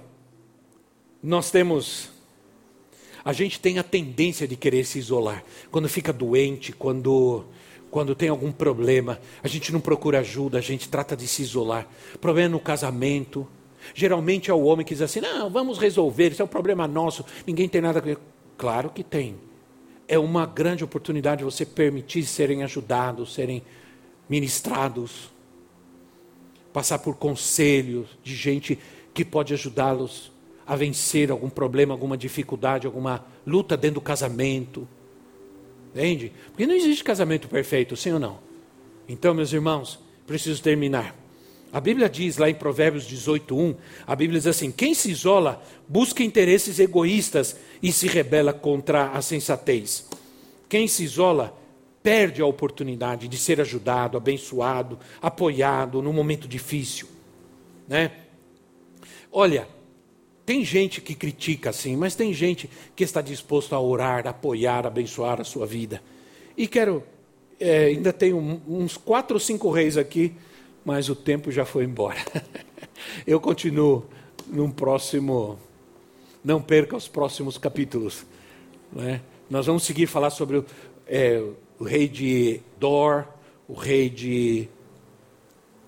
nós 1.22 1.50
temos. 1.50 2.10
A 3.26 3.32
gente 3.32 3.60
tem 3.60 3.80
a 3.80 3.84
tendência 3.84 4.48
de 4.48 4.58
querer 4.58 4.84
se 4.86 5.00
isolar. 5.00 5.44
Quando 5.72 5.88
fica 5.88 6.12
doente, 6.12 6.74
quando, 6.74 7.46
quando 7.90 8.14
tem 8.14 8.28
algum 8.28 8.52
problema, 8.52 9.20
a 9.42 9.48
gente 9.48 9.72
não 9.72 9.80
procura 9.80 10.20
ajuda, 10.20 10.58
a 10.58 10.62
gente 10.62 10.90
trata 10.90 11.16
de 11.16 11.26
se 11.26 11.42
isolar. 11.42 11.88
Problema 12.20 12.50
no 12.50 12.60
casamento. 12.60 13.48
Geralmente 13.96 14.52
é 14.52 14.54
o 14.54 14.64
homem 14.64 14.86
que 14.86 14.94
diz 14.94 15.02
assim: 15.02 15.22
não, 15.22 15.50
vamos 15.50 15.78
resolver, 15.78 16.32
isso 16.32 16.42
é 16.42 16.46
um 16.46 16.50
problema 16.50 16.88
nosso, 16.88 17.26
ninguém 17.48 17.68
tem 17.68 17.82
nada 17.82 18.00
a 18.00 18.02
ver. 18.02 18.18
Claro 18.64 18.92
que 18.92 19.04
tem. 19.04 19.36
É 20.08 20.18
uma 20.18 20.46
grande 20.46 20.86
oportunidade 20.86 21.44
você 21.44 21.66
permitir 21.66 22.24
serem 22.24 22.64
ajudados, 22.64 23.34
serem 23.34 23.62
ministrados, 24.30 25.30
passar 26.72 27.00
por 27.00 27.18
conselhos 27.18 28.08
de 28.24 28.34
gente 28.34 28.80
que 29.14 29.26
pode 29.26 29.54
ajudá-los 29.54 30.32
a 30.66 30.78
vencer 30.78 31.30
algum 31.30 31.50
problema, 31.50 31.94
alguma 31.94 32.18
dificuldade, 32.18 32.88
alguma 32.88 33.26
luta 33.46 33.76
dentro 33.76 33.96
do 33.96 34.02
casamento. 34.02 34.88
Entende? 35.94 36.32
Porque 36.46 36.66
não 36.66 36.74
existe 36.74 37.04
casamento 37.04 37.50
perfeito, 37.50 37.98
sim 37.98 38.14
ou 38.14 38.20
não? 38.20 38.40
Então, 39.10 39.34
meus 39.34 39.52
irmãos, 39.52 40.00
preciso 40.26 40.64
terminar. 40.64 41.14
A 41.74 41.82
Bíblia 41.82 42.08
diz 42.08 42.38
lá 42.38 42.48
em 42.48 42.54
Provérbios 42.54 43.04
18:1, 43.08 43.76
a 44.06 44.16
Bíblia 44.16 44.40
diz 44.40 44.46
assim: 44.46 44.70
quem 44.70 44.94
se 44.94 45.10
isola 45.10 45.60
busca 45.88 46.24
interesses 46.24 46.78
egoístas 46.78 47.56
e 47.82 47.92
se 47.92 48.08
rebela 48.08 48.54
contra 48.54 49.10
a 49.10 49.22
sensatez. 49.24 50.08
Quem 50.70 50.88
se 50.88 51.04
isola 51.04 51.58
perde 52.04 52.44
a 52.44 52.46
oportunidade 52.46 53.28
de 53.28 53.38
ser 53.38 53.60
ajudado, 53.60 54.18
abençoado, 54.18 55.00
apoiado 55.20 56.00
num 56.00 56.14
momento 56.14 56.48
difícil, 56.48 57.08
né? 57.88 58.12
Olha, 59.32 59.68
tem 60.46 60.64
gente 60.64 61.02
que 61.02 61.16
critica 61.16 61.72
assim, 61.72 61.96
mas 61.96 62.14
tem 62.14 62.32
gente 62.34 62.70
que 62.96 63.04
está 63.04 63.20
disposto 63.20 63.74
a 63.74 63.80
orar, 63.80 64.28
apoiar, 64.28 64.86
abençoar 64.86 65.42
a 65.42 65.44
sua 65.44 65.66
vida. 65.66 66.04
E 66.56 66.68
quero, 66.68 67.04
é, 67.60 67.86
ainda 67.86 68.14
tenho 68.14 68.62
uns 68.68 68.96
quatro 68.96 69.38
ou 69.38 69.40
cinco 69.40 69.72
reis 69.72 69.98
aqui, 69.98 70.36
mas 70.86 71.10
o 71.10 71.16
tempo 71.16 71.52
já 71.52 71.66
foi 71.66 71.84
embora. 71.84 72.20
Eu 73.26 73.40
continuo 73.40 74.06
num 74.48 74.70
próximo. 74.70 75.60
Não 76.44 76.62
perca 76.62 76.96
os 76.96 77.08
próximos 77.08 77.58
capítulos. 77.58 78.26
Né? 78.92 79.22
Nós 79.50 79.66
vamos 79.66 79.84
seguir 79.84 80.08
falar 80.08 80.30
sobre 80.30 80.58
o, 80.58 80.66
é, 81.08 81.42
o 81.80 81.84
rei 81.84 82.08
de 82.08 82.62
Dor, 82.80 83.28
o 83.68 83.74
rei 83.74 84.10
de 84.10 84.68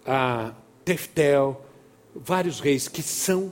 ah, 0.06 0.54
Teftel, 0.86 1.62
vários 2.16 2.60
reis 2.60 2.88
que 2.88 3.02
são 3.02 3.52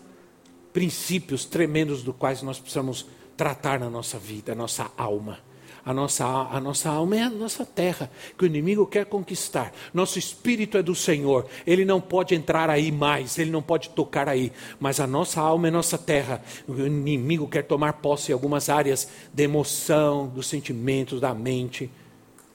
princípios 0.71 1.45
tremendos 1.45 2.03
do 2.03 2.13
quais 2.13 2.41
nós 2.41 2.59
precisamos 2.59 3.05
tratar 3.35 3.79
na 3.79 3.89
nossa 3.89 4.17
vida, 4.17 4.53
a 4.53 4.55
nossa 4.55 4.91
alma. 4.97 5.39
A 5.85 5.93
nossa, 5.93 6.25
a 6.25 6.61
nossa 6.61 6.89
alma 6.89 7.17
é 7.17 7.21
a 7.23 7.29
nossa 7.29 7.65
terra, 7.65 8.09
que 8.37 8.45
o 8.45 8.47
inimigo 8.47 8.87
quer 8.87 9.05
conquistar. 9.05 9.73
Nosso 9.93 10.17
espírito 10.17 10.77
é 10.77 10.83
do 10.83 10.95
Senhor, 10.95 11.45
ele 11.67 11.83
não 11.83 11.99
pode 11.99 12.33
entrar 12.33 12.69
aí 12.69 12.89
mais, 12.89 13.37
ele 13.37 13.51
não 13.51 13.61
pode 13.61 13.89
tocar 13.89 14.29
aí. 14.29 14.51
Mas 14.79 15.01
a 15.01 15.07
nossa 15.07 15.41
alma 15.41 15.67
é 15.67 15.71
nossa 15.71 15.97
terra. 15.97 16.41
O 16.67 16.79
inimigo 16.79 17.49
quer 17.49 17.63
tomar 17.63 17.93
posse 17.93 18.31
em 18.31 18.33
algumas 18.33 18.69
áreas 18.69 19.09
de 19.33 19.43
emoção, 19.43 20.27
dos 20.27 20.47
sentimentos, 20.47 21.19
da 21.19 21.33
mente 21.33 21.91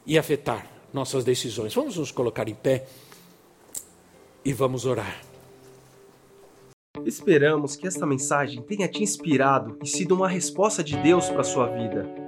e 0.06 0.16
afetar 0.16 0.66
nossas 0.90 1.22
decisões. 1.22 1.74
Vamos 1.74 1.98
nos 1.98 2.10
colocar 2.10 2.48
em 2.48 2.54
pé 2.54 2.86
e 4.42 4.54
vamos 4.54 4.86
orar. 4.86 5.20
Esperamos 7.04 7.76
que 7.76 7.86
esta 7.86 8.06
mensagem 8.06 8.62
tenha 8.62 8.88
te 8.88 9.02
inspirado 9.02 9.78
e 9.82 9.86
sido 9.86 10.14
uma 10.14 10.28
resposta 10.28 10.82
de 10.82 10.96
Deus 10.96 11.28
para 11.28 11.42
a 11.42 11.44
sua 11.44 11.66
vida. 11.66 12.27